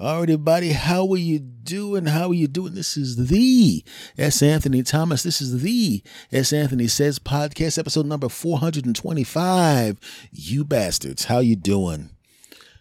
All 0.00 0.20
right, 0.20 0.30
everybody, 0.30 0.70
how 0.70 1.06
are 1.12 1.18
you 1.18 1.38
doing? 1.38 2.06
How 2.06 2.28
are 2.28 2.34
you 2.34 2.48
doing? 2.48 2.72
This 2.72 2.96
is 2.96 3.28
the 3.28 3.84
S. 4.16 4.42
Anthony 4.42 4.82
Thomas. 4.82 5.22
This 5.22 5.42
is 5.42 5.60
the 5.60 6.02
S. 6.32 6.54
Anthony 6.54 6.86
Says 6.86 7.18
podcast, 7.18 7.76
episode 7.76 8.06
number 8.06 8.30
425. 8.30 9.98
You 10.32 10.64
bastards, 10.64 11.26
how 11.26 11.40
you 11.40 11.54
doing? 11.54 12.08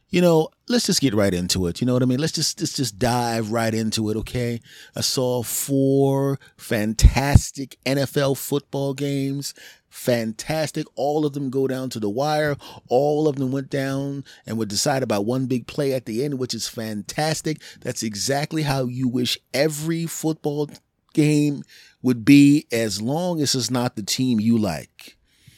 You 0.08 0.22
know, 0.22 0.48
let's 0.70 0.86
just 0.86 1.02
get 1.02 1.14
right 1.14 1.34
into 1.34 1.68
it. 1.68 1.82
You 1.82 1.88
know 1.88 1.94
what 1.94 2.04
I 2.04 2.06
mean? 2.06 2.20
Let's 2.20 2.32
just 2.32 2.62
let's 2.62 2.72
just 2.72 2.98
dive 2.98 3.52
right 3.52 3.74
into 3.74 4.10
it, 4.10 4.16
okay? 4.16 4.62
I 4.96 5.02
saw 5.02 5.44
four 5.44 6.40
fantastic 6.56 7.76
NFL 7.86 8.38
football 8.38 8.94
games 8.94 9.54
fantastic. 9.90 10.86
All 10.96 11.26
of 11.26 11.34
them 11.34 11.50
go 11.50 11.68
down 11.68 11.90
to 11.92 12.00
the 12.00 12.10
wire. 12.10 12.56
All 12.88 13.28
of 13.28 13.36
them 13.38 13.52
went 13.52 13.70
down 13.70 14.24
and 14.46 14.58
were 14.58 14.66
decided 14.66 15.08
by 15.08 15.20
one 15.20 15.46
big 15.46 15.68
play 15.68 15.94
at 15.94 16.06
the 16.06 16.24
end, 16.24 16.40
which 16.40 16.54
is 16.54 16.68
fantastic. 16.68 17.62
That's 17.82 18.04
exactly 18.04 18.64
how 18.64 18.86
you 18.86 19.08
wish 19.08 19.38
every 19.54 20.06
football 20.06 20.70
game 21.14 21.64
would 22.02 22.24
be 22.24 22.68
as 22.72 23.02
long 23.02 23.42
as 23.42 23.56
it's 23.56 23.72
not 23.72 23.96
the 23.96 24.04
team 24.04 24.40
you 24.40 24.58
like. 24.58 25.18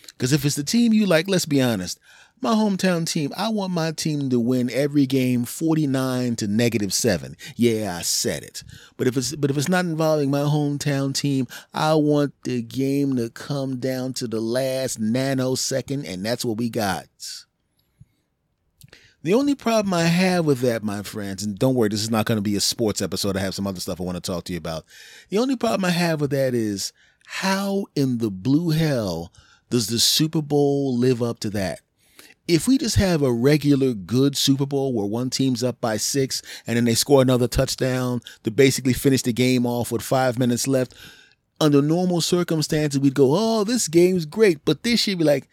Because 0.09 0.33
if 0.33 0.45
it's 0.45 0.55
the 0.55 0.63
team 0.63 0.93
you 0.93 1.05
like, 1.05 1.27
let's 1.27 1.45
be 1.45 1.61
honest, 1.61 1.99
my 2.41 2.53
hometown 2.53 3.05
team, 3.05 3.31
I 3.37 3.49
want 3.49 3.71
my 3.73 3.91
team 3.91 4.29
to 4.29 4.39
win 4.39 4.69
every 4.71 5.05
game 5.05 5.45
49 5.45 6.35
to 6.37 6.47
negative 6.47 6.93
7. 6.93 7.35
Yeah, 7.55 7.97
I 7.97 8.01
said 8.01 8.43
it. 8.43 8.63
But 8.97 9.07
if 9.07 9.17
it's 9.17 9.35
but 9.35 9.51
if 9.51 9.57
it's 9.57 9.69
not 9.69 9.85
involving 9.85 10.31
my 10.31 10.41
hometown 10.41 11.13
team, 11.13 11.47
I 11.73 11.95
want 11.95 12.33
the 12.43 12.61
game 12.61 13.15
to 13.17 13.29
come 13.29 13.77
down 13.77 14.13
to 14.13 14.27
the 14.27 14.41
last 14.41 14.99
nanosecond 14.99 16.07
and 16.07 16.25
that's 16.25 16.45
what 16.45 16.57
we 16.57 16.69
got. 16.69 17.07
The 19.23 19.35
only 19.35 19.53
problem 19.53 19.93
I 19.93 20.05
have 20.05 20.45
with 20.45 20.61
that, 20.61 20.83
my 20.83 21.03
friends, 21.03 21.43
and 21.43 21.57
don't 21.57 21.75
worry, 21.75 21.89
this 21.89 22.01
is 22.01 22.09
not 22.09 22.25
going 22.25 22.39
to 22.39 22.41
be 22.41 22.55
a 22.55 22.61
sports 22.61 23.03
episode. 23.03 23.37
I 23.37 23.41
have 23.41 23.53
some 23.53 23.67
other 23.67 23.79
stuff 23.79 24.01
I 24.01 24.03
want 24.03 24.15
to 24.15 24.21
talk 24.21 24.45
to 24.45 24.53
you 24.53 24.57
about. 24.57 24.83
The 25.29 25.37
only 25.37 25.55
problem 25.55 25.85
I 25.85 25.91
have 25.91 26.21
with 26.21 26.31
that 26.31 26.55
is 26.55 26.91
how 27.27 27.85
in 27.95 28.17
the 28.17 28.31
blue 28.31 28.71
hell 28.71 29.31
does 29.69 29.87
the 29.87 29.99
Super 29.99 30.41
Bowl 30.41 30.97
live 30.97 31.21
up 31.21 31.39
to 31.41 31.51
that? 31.51 31.81
If 32.47 32.67
we 32.67 32.77
just 32.77 32.95
have 32.95 33.21
a 33.21 33.31
regular 33.31 33.93
good 33.93 34.35
Super 34.35 34.65
Bowl 34.65 34.93
where 34.93 35.05
one 35.05 35.29
team's 35.29 35.63
up 35.63 35.79
by 35.79 35.97
six 35.97 36.41
and 36.67 36.75
then 36.77 36.85
they 36.85 36.95
score 36.95 37.21
another 37.21 37.47
touchdown 37.47 38.21
to 38.43 38.51
basically 38.51 38.93
finish 38.93 39.21
the 39.21 39.33
game 39.33 39.65
off 39.65 39.91
with 39.91 40.01
five 40.01 40.37
minutes 40.37 40.67
left, 40.67 40.93
under 41.61 41.81
normal 41.81 42.21
circumstances, 42.21 42.99
we'd 42.99 43.13
go, 43.13 43.29
oh, 43.33 43.63
this 43.63 43.87
game's 43.87 44.25
great. 44.25 44.65
But 44.65 44.83
this 44.83 45.05
year, 45.07 45.15
be 45.15 45.23
like, 45.23 45.47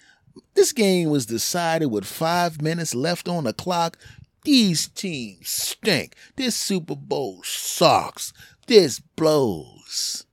this 0.54 0.72
game 0.72 1.10
was 1.10 1.26
decided 1.26 1.86
with 1.86 2.06
five 2.06 2.62
minutes 2.62 2.94
left 2.94 3.28
on 3.28 3.44
the 3.44 3.52
clock. 3.52 3.98
These 4.44 4.88
teams 4.88 5.50
stink. 5.50 6.16
This 6.36 6.56
Super 6.56 6.96
Bowl 6.96 7.42
sucks. 7.44 8.32
This 8.66 8.98
blows. 8.98 10.24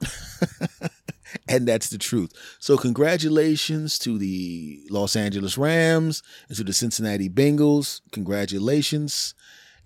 and 1.48 1.66
that's 1.66 1.90
the 1.90 1.98
truth. 1.98 2.32
So, 2.58 2.76
congratulations 2.76 3.98
to 4.00 4.18
the 4.18 4.82
Los 4.90 5.16
Angeles 5.16 5.56
Rams 5.58 6.22
and 6.48 6.56
to 6.56 6.64
the 6.64 6.72
Cincinnati 6.72 7.28
Bengals. 7.28 8.00
Congratulations. 8.12 9.34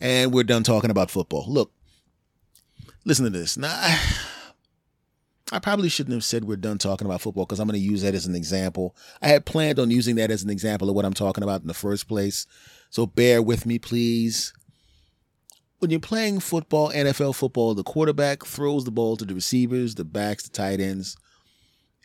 And 0.00 0.32
we're 0.32 0.44
done 0.44 0.64
talking 0.64 0.90
about 0.90 1.10
football. 1.10 1.46
Look, 1.48 1.72
listen 3.04 3.24
to 3.24 3.30
this. 3.30 3.56
Now, 3.56 3.68
I, 3.70 4.00
I 5.52 5.58
probably 5.60 5.88
shouldn't 5.88 6.14
have 6.14 6.24
said 6.24 6.44
we're 6.44 6.56
done 6.56 6.78
talking 6.78 7.06
about 7.06 7.20
football 7.20 7.44
because 7.44 7.60
I'm 7.60 7.68
going 7.68 7.80
to 7.80 7.86
use 7.86 8.02
that 8.02 8.14
as 8.14 8.26
an 8.26 8.34
example. 8.34 8.96
I 9.22 9.28
had 9.28 9.46
planned 9.46 9.78
on 9.78 9.90
using 9.90 10.16
that 10.16 10.30
as 10.30 10.42
an 10.42 10.50
example 10.50 10.88
of 10.88 10.96
what 10.96 11.04
I'm 11.04 11.14
talking 11.14 11.44
about 11.44 11.60
in 11.60 11.68
the 11.68 11.74
first 11.74 12.08
place. 12.08 12.46
So, 12.90 13.06
bear 13.06 13.40
with 13.40 13.66
me, 13.66 13.78
please 13.78 14.52
when 15.84 15.90
you're 15.90 16.00
playing 16.00 16.40
football, 16.40 16.90
NFL 16.92 17.34
football, 17.34 17.74
the 17.74 17.82
quarterback 17.82 18.46
throws 18.46 18.86
the 18.86 18.90
ball 18.90 19.18
to 19.18 19.24
the 19.26 19.34
receivers, 19.34 19.94
the 19.94 20.04
backs, 20.04 20.44
the 20.44 20.48
tight 20.48 20.80
ends. 20.80 21.14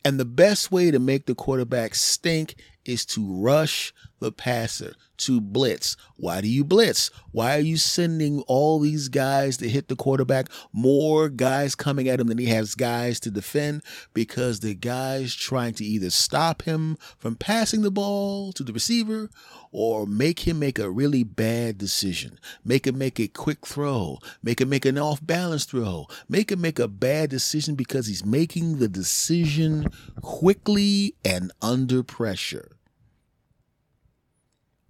And 0.05 0.19
the 0.19 0.25
best 0.25 0.71
way 0.71 0.91
to 0.91 0.99
make 0.99 1.25
the 1.25 1.35
quarterback 1.35 1.95
stink 1.95 2.55
is 2.85 3.05
to 3.07 3.25
rush 3.25 3.93
the 4.19 4.31
passer, 4.31 4.93
to 5.17 5.41
blitz. 5.41 5.95
Why 6.15 6.41
do 6.41 6.47
you 6.47 6.63
blitz? 6.63 7.09
Why 7.31 7.55
are 7.55 7.61
you 7.61 7.77
sending 7.77 8.41
all 8.47 8.79
these 8.79 9.07
guys 9.09 9.57
to 9.57 9.69
hit 9.69 9.87
the 9.87 9.95
quarterback? 9.95 10.47
More 10.73 11.29
guys 11.29 11.75
coming 11.75 12.07
at 12.07 12.19
him 12.19 12.27
than 12.27 12.37
he 12.37 12.47
has 12.47 12.75
guys 12.75 13.19
to 13.21 13.31
defend 13.31 13.83
because 14.13 14.59
the 14.59 14.75
guys 14.75 15.33
trying 15.33 15.73
to 15.75 15.85
either 15.85 16.09
stop 16.09 16.63
him 16.63 16.97
from 17.17 17.35
passing 17.35 17.81
the 17.81 17.91
ball 17.91 18.51
to 18.53 18.63
the 18.63 18.73
receiver 18.73 19.29
or 19.71 20.05
make 20.05 20.47
him 20.47 20.59
make 20.59 20.79
a 20.79 20.89
really 20.89 21.23
bad 21.23 21.77
decision. 21.77 22.39
Make 22.65 22.87
him 22.87 22.97
make 22.97 23.19
a 23.19 23.27
quick 23.27 23.65
throw. 23.65 24.19
Make 24.43 24.61
him 24.61 24.69
make 24.69 24.85
an 24.85 24.97
off 24.97 25.25
balance 25.25 25.65
throw. 25.65 26.07
Make 26.27 26.51
him 26.51 26.61
make 26.61 26.79
a 26.79 26.87
bad 26.87 27.29
decision 27.29 27.75
because 27.75 28.07
he's 28.07 28.25
making 28.25 28.79
the 28.79 28.89
decision 28.89 29.87
quickly 30.21 31.15
and 31.23 31.51
under 31.61 32.03
pressure. 32.03 32.71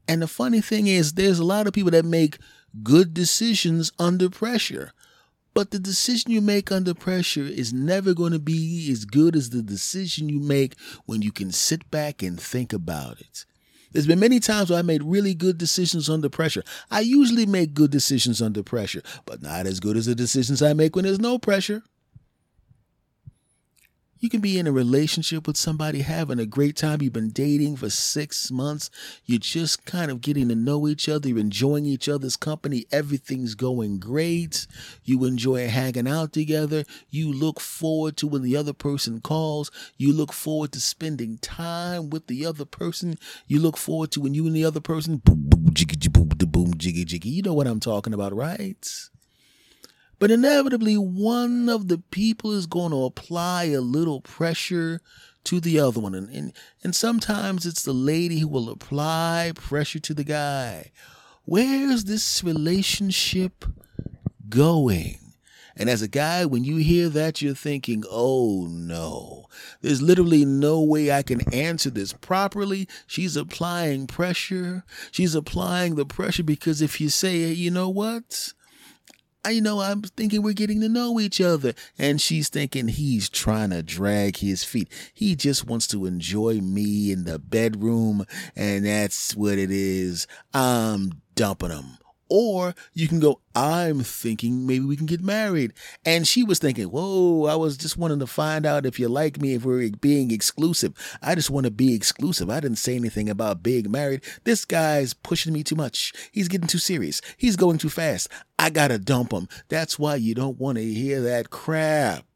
And 0.10 0.24
the 0.24 0.28
funny 0.28 0.60
thing 0.60 0.88
is, 0.88 1.14
there's 1.14 1.38
a 1.38 1.46
lot 1.46 1.68
of 1.68 1.74
people 1.74 1.92
that 1.92 2.04
make 2.04 2.40
good 2.82 3.14
decisions 3.14 3.92
under 4.00 4.28
pressure. 4.28 4.92
But 5.54 5.70
the 5.70 5.78
decision 5.78 6.32
you 6.32 6.42
make 6.42 6.72
under 6.72 6.96
pressure 6.96 7.44
is 7.44 7.72
never 7.72 8.16
going 8.16 8.32
to 8.32 8.40
be 8.40 8.92
as 8.92 9.06
good 9.06 9.36
as 9.36 9.52
the 9.52 9.62
decision 9.62 10.28
you 10.28 10.40
make 10.40 10.76
when 11.06 11.22
you 11.22 11.32
can 11.32 11.52
sit 11.52 11.92
back 11.92 12.24
and 12.24 12.42
think 12.42 12.74
about 12.74 13.20
it. 13.20 13.46
There's 13.92 14.08
been 14.08 14.20
many 14.20 14.40
times 14.40 14.72
where 14.72 14.80
I 14.80 14.84
made 14.84 15.04
really 15.04 15.36
good 15.36 15.60
decisions 15.60 16.10
under 16.10 16.28
pressure. 16.28 16.64
I 16.90 17.02
usually 17.02 17.46
make 17.46 17.76
good 17.76 17.92
decisions 17.92 18.42
under 18.42 18.64
pressure, 18.64 19.04
but 19.28 19.44
not 19.44 19.68
as 19.68 19.80
good 19.80 19.96
as 19.96 20.08
the 20.08 20.16
decisions 20.16 20.64
I 20.64 20.74
make 20.74 20.96
when 20.96 21.06
there's 21.06 21.20
no 21.20 21.38
pressure. 21.38 21.84
You 24.22 24.30
can 24.30 24.42
be 24.42 24.60
in 24.60 24.68
a 24.68 24.72
relationship 24.74 25.48
with 25.48 25.56
somebody, 25.56 26.02
having 26.02 26.40
a 26.40 26.46
great 26.46 26.76
time. 26.76 27.02
You've 27.02 27.14
been 27.14 27.30
dating 27.30 27.78
for 27.78 27.90
six 27.90 28.52
months. 28.52 28.90
You're 29.26 29.40
just 29.40 29.86
kind 29.86 30.12
of 30.12 30.20
getting 30.20 30.50
to 30.50 30.56
know 30.56 30.90
each 30.90 31.08
other. 31.08 31.30
You're 31.30 31.40
enjoying 31.40 31.86
each 31.86 32.10
other's 32.10 32.36
company. 32.36 32.86
Everything's 32.92 33.56
going 33.56 34.00
great. 34.00 34.68
You 35.06 35.24
enjoy 35.24 35.70
hanging 35.70 36.06
out 36.08 36.34
together. 36.34 36.84
You 37.10 37.32
look 37.32 37.62
forward 37.62 38.18
to 38.18 38.28
when 38.28 38.42
the 38.42 38.58
other 38.58 38.74
person 38.74 39.22
calls. 39.22 39.72
You 39.96 40.12
look 40.12 40.34
forward 40.34 40.74
to 40.74 40.82
spending 40.82 41.38
time 41.38 42.10
with 42.10 42.28
the 42.28 42.46
other 42.46 42.66
person. 42.66 43.18
You 43.48 43.62
look 43.62 43.78
forward 43.78 44.12
to 44.12 44.22
when 44.22 44.34
you 44.34 44.46
and 44.48 44.56
the 44.56 44.66
other 44.66 44.82
person 44.82 45.18
boom, 45.18 45.44
boom, 45.48 45.74
jiggy, 45.74 46.10
boom, 46.10 46.28
boom, 46.28 46.74
jiggy, 46.78 47.06
jiggy. 47.06 47.30
You 47.30 47.44
know 47.44 47.54
what 47.54 47.68
I'm 47.68 47.80
talking 47.80 48.14
about, 48.14 48.36
right? 48.36 49.10
But 50.20 50.32
inevitably, 50.32 50.96
one 50.96 51.70
of 51.70 51.88
the 51.88 51.98
people 51.98 52.52
is 52.52 52.68
going 52.68 52.92
to 52.92 53.06
apply 53.06 53.66
a 53.66 53.82
little 53.82 54.20
pressure 54.20 55.00
to 55.46 55.60
the 55.62 55.80
other 55.80 56.02
one. 56.02 56.14
And, 56.14 56.30
and, 56.30 56.54
and 56.84 56.94
sometimes 56.94 57.66
it's 57.66 57.84
the 57.84 57.94
lady 57.94 58.40
who 58.40 58.50
will 58.50 58.70
apply 58.70 59.54
pressure 59.56 60.00
to 60.00 60.14
the 60.14 60.26
guy. 60.26 60.92
Where's 61.46 62.04
this 62.04 62.44
relationship 62.44 63.66
going? 64.50 65.20
And 65.76 65.90
as 65.90 66.02
a 66.02 66.10
guy, 66.10 66.46
when 66.46 66.66
you 66.66 66.76
hear 66.76 67.08
that, 67.08 67.42
you're 67.42 67.56
thinking, 67.56 68.04
oh 68.12 68.68
no, 68.70 69.46
there's 69.82 70.02
literally 70.02 70.44
no 70.44 70.82
way 70.82 71.10
I 71.10 71.24
can 71.24 71.42
answer 71.54 71.90
this 71.90 72.12
properly. 72.12 72.86
She's 73.08 73.38
applying 73.38 74.06
pressure. 74.06 74.84
She's 75.10 75.36
applying 75.36 75.96
the 75.96 76.06
pressure 76.06 76.44
because 76.44 76.82
if 76.82 77.00
you 77.00 77.08
say, 77.08 77.44
hey, 77.44 77.54
you 77.54 77.72
know 77.72 77.88
what? 77.88 78.52
I 79.46 79.60
know 79.60 79.80
I'm 79.80 80.02
thinking 80.02 80.42
we're 80.42 80.54
getting 80.54 80.82
to 80.82 80.90
know 80.90 81.20
each 81.20 81.40
other. 81.40 81.74
And 81.98 82.20
she's 82.20 82.50
thinking 82.50 82.90
he's 82.90 83.30
trying 83.30 83.70
to 83.70 83.82
drag 83.82 84.38
his 84.38 84.64
feet. 84.64 84.92
He 85.14 85.36
just 85.36 85.66
wants 85.66 85.88
to 85.88 86.06
enjoy 86.06 86.56
me 86.56 87.12
in 87.12 87.24
the 87.24 87.40
bedroom. 87.40 88.26
And 88.56 88.86
that's 88.86 89.36
what 89.36 89.58
it 89.58 89.72
is. 89.72 90.28
I'm 90.54 91.22
dumping 91.36 91.70
him. 91.72 91.99
Or 92.30 92.76
you 92.94 93.08
can 93.08 93.20
go, 93.20 93.42
I'm 93.56 94.02
thinking 94.02 94.68
maybe 94.68 94.86
we 94.86 94.96
can 94.96 95.08
get 95.08 95.22
married. 95.22 95.74
And 96.06 96.28
she 96.28 96.44
was 96.44 96.60
thinking, 96.60 96.86
whoa, 96.86 97.46
I 97.46 97.56
was 97.56 97.76
just 97.76 97.98
wanting 97.98 98.20
to 98.20 98.28
find 98.28 98.66
out 98.66 98.86
if 98.86 99.00
you 99.00 99.10
like 99.10 99.42
me, 99.42 99.56
if 99.56 99.66
we're 99.66 99.90
being 99.90 100.32
exclusive. 100.32 100.94
I 101.22 101.36
just 101.36 101.50
want 101.50 101.66
to 101.66 101.72
be 101.72 101.96
exclusive. 101.96 102.50
I 102.50 102.60
didn't 102.60 102.78
say 102.78 102.96
anything 102.96 103.30
about 103.30 103.64
being 103.64 103.90
married. 103.90 104.24
This 104.44 104.64
guy's 104.64 105.14
pushing 105.14 105.54
me 105.54 105.64
too 105.64 105.76
much. 105.76 106.14
He's 106.32 106.48
getting 106.48 106.68
too 106.68 106.78
serious. 106.78 107.22
He's 107.38 107.56
going 107.56 107.80
too 107.80 107.90
fast. 107.90 108.30
I 108.58 108.70
got 108.70 108.90
to 108.90 109.00
dump 109.00 109.32
him. 109.32 109.48
That's 109.68 109.98
why 109.98 110.16
you 110.16 110.36
don't 110.36 110.60
want 110.60 110.78
to 110.78 110.84
hear 110.84 111.22
that 111.22 111.50
crap. 111.50 112.29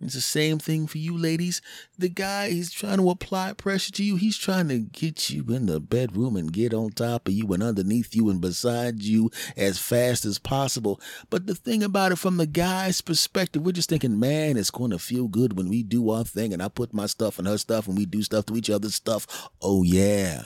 It's 0.00 0.14
the 0.14 0.20
same 0.20 0.58
thing 0.58 0.86
for 0.86 0.98
you 0.98 1.18
ladies. 1.18 1.60
The 1.98 2.08
guy, 2.08 2.50
he's 2.50 2.70
trying 2.70 2.98
to 2.98 3.10
apply 3.10 3.54
pressure 3.54 3.90
to 3.92 4.04
you. 4.04 4.14
He's 4.16 4.38
trying 4.38 4.68
to 4.68 4.78
get 4.78 5.28
you 5.28 5.44
in 5.48 5.66
the 5.66 5.80
bedroom 5.80 6.36
and 6.36 6.52
get 6.52 6.72
on 6.72 6.90
top 6.90 7.26
of 7.26 7.34
you 7.34 7.52
and 7.52 7.62
underneath 7.62 8.14
you 8.14 8.30
and 8.30 8.40
beside 8.40 9.02
you 9.02 9.30
as 9.56 9.78
fast 9.78 10.24
as 10.24 10.38
possible. 10.38 11.00
But 11.30 11.46
the 11.46 11.54
thing 11.54 11.82
about 11.82 12.12
it, 12.12 12.16
from 12.16 12.36
the 12.36 12.46
guy's 12.46 13.00
perspective, 13.00 13.62
we're 13.62 13.72
just 13.72 13.88
thinking, 13.88 14.20
man, 14.20 14.56
it's 14.56 14.70
going 14.70 14.92
to 14.92 14.98
feel 14.98 15.26
good 15.26 15.56
when 15.56 15.68
we 15.68 15.82
do 15.82 16.10
our 16.10 16.24
thing 16.24 16.52
and 16.52 16.62
I 16.62 16.68
put 16.68 16.94
my 16.94 17.06
stuff 17.06 17.38
and 17.38 17.48
her 17.48 17.58
stuff 17.58 17.88
and 17.88 17.98
we 17.98 18.06
do 18.06 18.22
stuff 18.22 18.46
to 18.46 18.56
each 18.56 18.70
other's 18.70 18.94
stuff. 18.94 19.50
Oh, 19.60 19.82
yeah. 19.82 20.44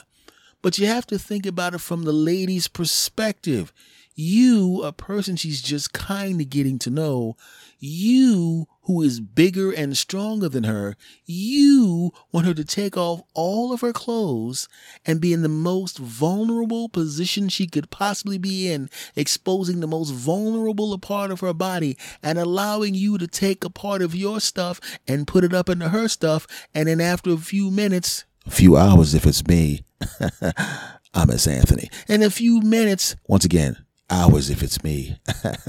But 0.63 0.79
you 0.79 0.87
have 0.87 1.05
to 1.07 1.19
think 1.19 1.45
about 1.45 1.75
it 1.75 1.81
from 1.81 2.03
the 2.03 2.13
lady's 2.13 2.67
perspective. 2.67 3.71
You, 4.15 4.83
a 4.83 4.91
person 4.91 5.35
she's 5.35 5.61
just 5.61 5.93
kind 5.93 6.39
of 6.39 6.49
getting 6.49 6.77
to 6.79 6.89
know, 6.89 7.35
you 7.79 8.67
who 8.83 9.01
is 9.01 9.19
bigger 9.19 9.71
and 9.71 9.97
stronger 9.97 10.47
than 10.47 10.65
her, 10.65 10.95
you 11.25 12.11
want 12.31 12.45
her 12.45 12.53
to 12.53 12.63
take 12.63 12.95
off 12.95 13.21
all 13.33 13.73
of 13.73 13.81
her 13.81 13.93
clothes 13.93 14.67
and 15.05 15.19
be 15.19 15.33
in 15.33 15.41
the 15.41 15.49
most 15.49 15.97
vulnerable 15.97 16.89
position 16.89 17.49
she 17.49 17.65
could 17.65 17.89
possibly 17.89 18.37
be 18.37 18.71
in, 18.71 18.89
exposing 19.15 19.79
the 19.79 19.87
most 19.87 20.11
vulnerable 20.11 20.97
part 20.99 21.31
of 21.31 21.39
her 21.39 21.53
body 21.53 21.97
and 22.21 22.37
allowing 22.37 22.93
you 22.93 23.17
to 23.17 23.27
take 23.27 23.63
a 23.63 23.69
part 23.69 24.01
of 24.01 24.15
your 24.15 24.39
stuff 24.39 24.79
and 25.07 25.27
put 25.27 25.43
it 25.43 25.53
up 25.53 25.69
into 25.69 25.89
her 25.89 26.07
stuff. 26.07 26.45
And 26.75 26.87
then 26.87 27.01
after 27.01 27.31
a 27.31 27.37
few 27.37 27.71
minutes, 27.71 28.25
a 28.45 28.51
few 28.51 28.77
hours 28.77 29.13
if 29.13 29.25
it's 29.25 29.45
me, 29.47 29.83
I'm 31.13 31.27
Miss 31.27 31.47
Anthony. 31.47 31.89
In 32.07 32.23
a 32.23 32.29
few 32.29 32.59
minutes, 32.61 33.15
once 33.27 33.45
again, 33.45 33.82
hours 34.09 34.49
if 34.49 34.61
it's 34.61 34.83
me. 34.83 35.17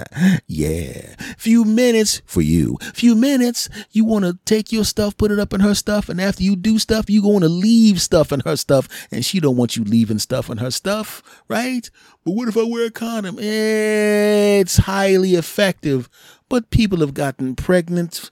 yeah. 0.47 1.15
Few 1.39 1.65
minutes 1.65 2.23
for 2.27 2.41
you. 2.41 2.77
Few 2.95 3.15
minutes, 3.15 3.69
you 3.91 4.05
want 4.05 4.25
to 4.25 4.39
take 4.45 4.73
your 4.73 4.85
stuff, 4.85 5.17
put 5.17 5.31
it 5.31 5.39
up 5.39 5.53
in 5.53 5.61
her 5.61 5.75
stuff, 5.75 6.09
and 6.09 6.21
after 6.21 6.43
you 6.43 6.57
do 6.57 6.79
stuff, 6.79 7.09
you 7.09 7.23
going 7.23 7.41
to 7.41 7.49
leave 7.49 8.01
stuff 8.01 8.33
in 8.33 8.41
her 8.41 8.57
stuff, 8.57 8.89
and 9.11 9.25
she 9.25 9.41
don't 9.41 9.57
want 9.57 9.77
you 9.77 9.85
leaving 9.85 10.19
stuff 10.19 10.51
in 10.51 10.59
her 10.59 10.71
stuff, 10.71 11.23
right? 11.49 11.91
But 12.25 12.33
what 12.33 12.49
if 12.49 12.57
I 12.57 12.65
wear 12.65 12.87
a 12.87 12.91
condom? 12.91 13.39
Eh, 13.39 14.61
it's 14.61 14.79
highly 14.79 15.35
effective, 15.35 16.09
but 16.49 16.71
people 16.71 16.99
have 17.01 17.15
gotten 17.15 17.55
pregnant 17.57 18.31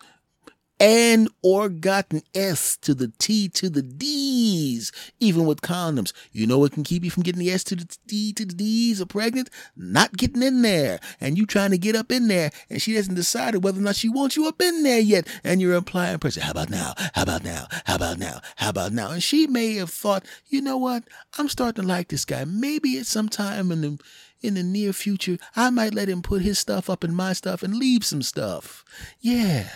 and 0.83 1.29
or 1.43 1.69
gotten 1.69 2.23
S 2.35 2.77
to 2.79 2.93
the 2.93 3.13
T 3.19 3.49
to 3.51 3.71
the 3.71 3.83
D's, 3.83 4.91
even 5.21 5.47
with 5.47 5.61
condoms. 5.61 6.13
You 6.33 6.45
know 6.45 6.59
what 6.59 6.73
can 6.73 6.83
keep 6.83 7.05
you 7.05 7.11
from 7.11 7.23
getting 7.23 7.39
the 7.39 7.53
S 7.53 7.63
to 7.65 7.77
the 7.77 7.97
D 8.09 8.33
to 8.33 8.45
the 8.45 8.53
D's 8.53 9.01
or 9.01 9.07
pregnant? 9.07 9.49
Not 9.77 10.17
getting 10.17 10.43
in 10.43 10.63
there. 10.63 10.99
And 11.21 11.39
you 11.39 11.47
trying 11.47 11.71
to 11.71 11.79
get 11.79 11.95
up 11.95 12.11
in 12.11 12.27
there, 12.27 12.51
and 12.69 12.83
she 12.83 12.97
hasn't 12.97 13.15
decided 13.15 13.63
whether 13.63 13.79
or 13.79 13.83
not 13.83 13.95
she 13.95 14.09
wants 14.09 14.35
you 14.35 14.49
up 14.49 14.61
in 14.61 14.83
there 14.83 14.99
yet. 14.99 15.29
And 15.45 15.61
you're 15.61 15.75
implying 15.75 16.19
pressure. 16.19 16.41
How 16.41 16.51
about 16.51 16.69
now? 16.69 16.95
How 17.15 17.23
about 17.23 17.45
now? 17.45 17.69
How 17.85 17.95
about 17.95 18.19
now? 18.19 18.41
How 18.57 18.71
about 18.71 18.93
now? 18.93 19.13
And 19.13 19.23
she 19.23 19.47
may 19.47 19.75
have 19.77 19.91
thought, 19.91 20.25
you 20.49 20.61
know 20.61 20.79
what? 20.79 21.05
I'm 21.39 21.49
starting 21.49 21.83
to 21.83 21.89
like 21.89 22.09
this 22.09 22.25
guy. 22.25 22.45
Maybe 22.45 22.99
at 22.99 23.07
some 23.07 23.29
time 23.29 23.71
in 23.71 23.83
the 23.83 23.99
in 24.41 24.55
the 24.55 24.65
near 24.65 24.93
future, 24.93 25.39
I 25.55 25.71
might 25.71 25.95
let 25.95 26.09
him 26.09 26.21
put 26.21 26.43
his 26.43 26.59
stuff 26.59 26.91
up 26.91 27.05
in 27.05 27.15
my 27.15 27.33
stuff 27.33 27.63
and 27.63 27.77
leave 27.77 28.05
some 28.05 28.23
stuff. 28.23 28.85
Yeah. 29.21 29.69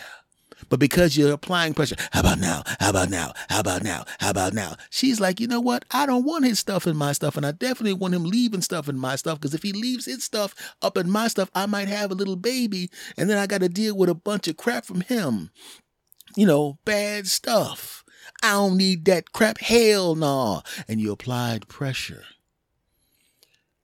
But 0.69 0.81
because 0.81 1.17
you're 1.17 1.32
applying 1.32 1.75
pressure, 1.75 1.97
how 2.12 2.20
about 2.20 2.38
now? 2.38 2.62
How 2.81 2.91
about 2.91 3.11
now? 3.11 3.32
How 3.49 3.61
about 3.61 3.82
now? 3.82 4.05
How 4.20 4.31
about 4.31 4.55
now? 4.55 4.76
She's 4.91 5.20
like, 5.20 5.41
you 5.41 5.47
know 5.47 5.61
what? 5.61 5.85
I 5.91 6.06
don't 6.06 6.25
want 6.25 6.44
his 6.44 6.58
stuff 6.58 6.87
in 6.87 6.97
my 6.97 7.12
stuff, 7.12 7.37
and 7.37 7.47
I 7.47 7.53
definitely 7.53 7.94
want 7.94 8.14
him 8.14 8.25
leaving 8.25 8.62
stuff 8.62 8.88
in 8.88 8.99
my 8.99 9.17
stuff 9.17 9.41
because 9.41 9.55
if 9.55 9.62
he 9.62 9.73
leaves 9.73 10.06
his 10.06 10.25
stuff 10.25 10.55
up 10.82 10.97
in 10.97 11.11
my 11.11 11.29
stuff, 11.29 11.50
I 11.55 11.67
might 11.67 11.88
have 11.88 12.11
a 12.11 12.14
little 12.14 12.37
baby, 12.37 12.91
and 13.17 13.29
then 13.29 13.38
I 13.38 13.47
got 13.47 13.61
to 13.61 13.69
deal 13.69 13.97
with 13.97 14.08
a 14.08 14.14
bunch 14.14 14.49
of 14.49 14.56
crap 14.56 14.85
from 14.85 15.03
him. 15.03 15.50
You 16.37 16.47
know, 16.47 16.79
bad 16.85 17.26
stuff. 17.26 18.05
I 18.43 18.53
don't 18.53 18.76
need 18.76 19.05
that 19.06 19.32
crap. 19.32 19.58
Hell 19.58 20.14
no. 20.14 20.26
Nah. 20.26 20.62
And 20.88 21.00
you 21.00 21.12
applied 21.12 21.69
pressure. 21.69 22.25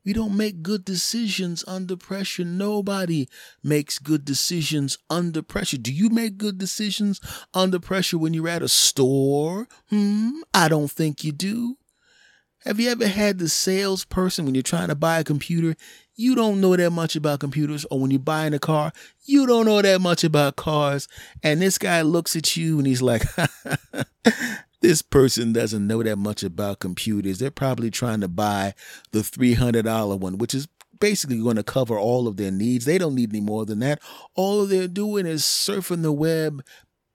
We 0.04 0.12
don't 0.12 0.37
make 0.37 0.62
good 0.62 0.84
decisions 0.84 1.64
under 1.66 1.96
pressure. 1.96 2.44
Nobody 2.44 3.28
makes 3.62 3.99
good 3.99 4.25
decisions 4.25 4.99
under 5.08 5.43
pressure. 5.43 5.76
Do 5.76 5.93
you 5.93 6.10
make 6.10 6.38
good 6.38 6.58
decisions 6.58 7.20
under 7.54 7.78
pressure 7.78 8.19
when 8.19 8.34
you're 8.34 8.49
at 8.49 8.62
a 8.62 8.69
store? 8.69 9.69
Hmm, 9.90 10.31
I 10.52 10.69
don't 10.69 10.90
think 10.90 11.22
you 11.22 11.32
do. 11.32 11.76
Have 12.64 12.78
you 12.78 12.90
ever 12.90 13.08
had 13.08 13.38
the 13.38 13.49
salesperson 13.49 14.44
when 14.44 14.54
you're 14.54 14.62
trying 14.62 14.88
to 14.88 14.94
buy 14.94 15.19
a 15.19 15.25
computer? 15.25 15.75
You 16.14 16.37
don't 16.37 16.60
know 16.60 16.76
that 16.76 16.90
much 16.90 17.16
about 17.16 17.40
computers, 17.40 17.84
or 17.90 17.98
when 17.98 18.10
you're 18.12 18.20
buying 18.20 18.55
a 18.55 18.60
car, 18.60 18.93
you 19.25 19.46
don't 19.46 19.66
know 19.66 19.82
that 19.82 20.00
much 20.00 20.22
about 20.22 20.56
cars. 20.56 21.08
And 21.43 21.60
this 21.60 21.78
guy 21.78 22.02
looks 22.02 22.37
at 22.37 22.56
you 22.56 22.78
and 22.78 22.87
he's 22.87 23.02
like, 23.02 23.22
this 24.82 25.00
person 25.00 25.52
doesn't 25.52 25.87
know 25.87 26.02
that 26.02 26.17
much 26.17 26.43
about 26.43 26.81
computers. 26.81 27.38
They're 27.38 27.50
probably 27.50 27.90
trying 27.90 28.20
to 28.20 28.29
buy 28.29 28.75
the 29.12 29.20
$300 29.20 30.19
one, 30.19 30.38
which 30.38 30.55
is 30.55 30.69
basically 31.00 31.40
going 31.40 31.56
to 31.56 31.62
cover 31.62 31.99
all 31.99 32.29
of 32.29 32.37
their 32.37 32.50
needs. 32.50 32.84
They 32.84 32.99
don't 32.99 33.14
need 33.14 33.31
any 33.31 33.40
more 33.40 33.64
than 33.64 33.79
that. 33.79 34.00
All 34.34 34.67
they're 34.67 34.88
doing 34.88 35.26
is 35.26 35.43
surfing 35.43 36.02
the 36.02 36.12
web, 36.12 36.62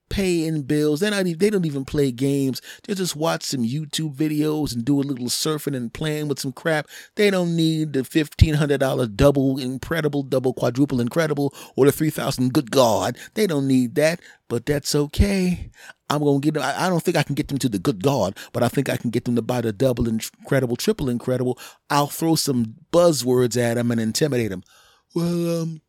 paying 0.08 0.62
bills. 0.62 1.00
They're 1.00 1.10
not 1.10 1.26
even, 1.26 1.38
they 1.38 1.50
don't 1.50 1.66
even 1.66 1.84
play 1.84 2.10
games. 2.10 2.60
They 2.84 2.94
just 2.94 3.16
watch 3.16 3.42
some 3.42 3.62
YouTube 3.62 4.14
videos 4.14 4.74
and 4.74 4.84
do 4.84 5.00
a 5.00 5.02
little 5.02 5.26
surfing 5.26 5.76
and 5.76 5.92
playing 5.92 6.28
with 6.28 6.38
some 6.38 6.52
crap. 6.52 6.86
They 7.16 7.30
don't 7.30 7.56
need 7.56 7.92
the 7.92 8.04
fifteen 8.04 8.54
hundred 8.54 8.78
dollar 8.80 9.06
double 9.06 9.58
incredible, 9.58 10.22
double 10.22 10.54
quadruple 10.54 11.00
incredible, 11.00 11.54
or 11.76 11.86
the 11.86 11.92
three 11.92 12.10
thousand 12.10 12.52
good 12.52 12.70
God. 12.70 13.16
They 13.34 13.46
don't 13.46 13.68
need 13.68 13.94
that, 13.96 14.20
but 14.48 14.66
that's 14.66 14.94
okay. 14.94 15.70
I'm 16.10 16.22
gonna 16.22 16.40
get 16.40 16.54
them. 16.54 16.62
I 16.64 16.88
don't 16.88 17.02
think 17.02 17.16
I 17.16 17.22
can 17.22 17.34
get 17.34 17.48
them 17.48 17.58
to 17.58 17.68
the 17.68 17.78
good 17.78 18.02
God, 18.02 18.36
but 18.52 18.62
I 18.62 18.68
think 18.68 18.88
I 18.88 18.96
can 18.96 19.10
get 19.10 19.26
them 19.26 19.36
to 19.36 19.42
buy 19.42 19.60
the 19.60 19.72
double 19.72 20.08
incredible, 20.08 20.76
triple 20.76 21.10
incredible. 21.10 21.58
I'll 21.90 22.06
throw 22.06 22.34
some 22.34 22.76
buzzwords 22.92 23.60
at 23.60 23.74
them 23.74 23.90
and 23.90 24.00
intimidate 24.00 24.50
them. 24.50 24.62
Well, 25.14 25.62
um, 25.62 25.82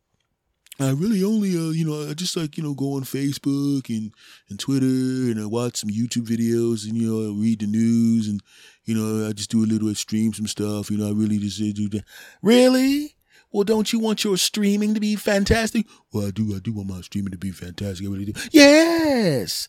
I 0.80 0.92
really 0.92 1.22
only, 1.22 1.56
uh, 1.56 1.70
you 1.72 1.84
know, 1.84 2.08
I 2.08 2.14
just 2.14 2.36
like, 2.36 2.56
you 2.56 2.62
know, 2.62 2.72
go 2.72 2.94
on 2.94 3.02
Facebook 3.02 3.90
and, 3.90 4.12
and 4.48 4.58
Twitter 4.58 4.86
and 4.86 5.38
I 5.38 5.44
watch 5.44 5.76
some 5.76 5.90
YouTube 5.90 6.26
videos 6.26 6.88
and, 6.88 6.96
you 6.96 7.06
know, 7.06 7.28
I 7.28 7.38
read 7.38 7.60
the 7.60 7.66
news 7.66 8.28
and, 8.28 8.42
you 8.84 8.94
know, 8.94 9.28
I 9.28 9.32
just 9.32 9.50
do 9.50 9.62
a 9.62 9.66
little, 9.66 9.94
stream 9.94 10.32
some 10.32 10.46
stuff. 10.46 10.90
You 10.90 10.96
know, 10.96 11.08
I 11.08 11.12
really 11.12 11.36
just 11.36 11.58
do 11.58 11.88
that. 11.90 12.04
Really? 12.42 13.14
Well, 13.52 13.64
don't 13.64 13.92
you 13.92 13.98
want 13.98 14.24
your 14.24 14.38
streaming 14.38 14.94
to 14.94 15.00
be 15.00 15.16
fantastic? 15.16 15.86
Well, 16.12 16.28
I 16.28 16.30
do. 16.30 16.54
I 16.56 16.60
do 16.60 16.72
want 16.72 16.88
my 16.88 17.00
streaming 17.02 17.32
to 17.32 17.38
be 17.38 17.50
fantastic. 17.50 18.06
I 18.06 18.10
really 18.10 18.26
do. 18.26 18.40
Yes. 18.50 19.68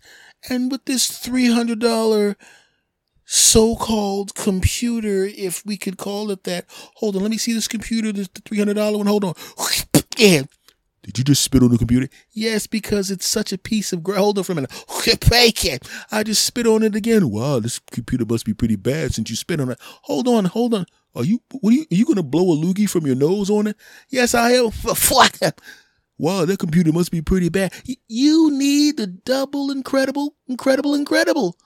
And 0.50 0.72
with 0.72 0.86
this 0.86 1.10
$300 1.10 2.36
so-called 3.26 4.36
computer, 4.36 5.26
if 5.26 5.66
we 5.66 5.78
could 5.78 5.98
call 5.98 6.32
it 6.32 6.44
that. 6.46 6.66
Hold 6.96 7.16
on. 7.16 7.22
Let 7.24 7.32
me 7.32 7.38
see 7.38 7.54
this 7.54 7.68
computer, 7.68 8.12
this 8.12 8.28
$300 8.28 8.98
one. 8.98 9.08
Hold 9.08 9.26
on. 9.26 9.34
Yeah. 10.18 10.44
Did 11.04 11.18
you 11.18 11.24
just 11.24 11.42
spit 11.42 11.64
on 11.64 11.72
the 11.72 11.80
computer? 11.80 12.08
Yes, 12.32 12.68
because 12.68 13.10
it's 13.10 13.26
such 13.26 13.52
a 13.52 13.58
piece 13.58 13.92
of 13.92 14.06
Hold 14.06 14.38
on 14.38 14.44
for 14.44 14.52
a 14.52 14.56
minute. 14.56 14.72
I 16.12 16.24
just 16.24 16.46
spit 16.46 16.68
on 16.68 16.84
it 16.84 16.96
again. 16.96 17.32
Wow, 17.32 17.60
this 17.60 17.80
computer 17.80 18.26
must 18.26 18.46
be 18.46 18.54
pretty 18.54 18.76
bad 18.76 19.14
since 19.14 19.30
you 19.30 19.36
spit 19.36 19.60
on 19.60 19.72
it. 19.72 19.80
Hold 20.04 20.28
on, 20.28 20.46
hold 20.46 20.76
on. 20.76 20.86
Are 21.16 21.24
you 21.24 21.42
what 21.60 21.72
are 21.72 21.76
you, 21.76 21.86
are 21.92 21.96
you 21.96 22.06
gonna 22.06 22.24
blow 22.24 22.54
a 22.54 22.56
loogie 22.56 22.90
from 22.90 23.06
your 23.06 23.16
nose 23.16 23.50
on 23.50 23.68
it? 23.68 23.76
Yes, 24.10 24.36
I 24.36 24.52
am. 24.52 24.66
wow, 26.18 26.46
that 26.46 26.60
computer 26.60 26.92
must 26.92 27.12
be 27.12 27.22
pretty 27.22 27.50
bad. 27.50 27.74
You 28.08 28.52
need 28.52 28.98
the 28.98 29.08
double 29.08 29.72
incredible, 29.72 30.36
incredible, 30.48 30.94
incredible. 30.94 31.58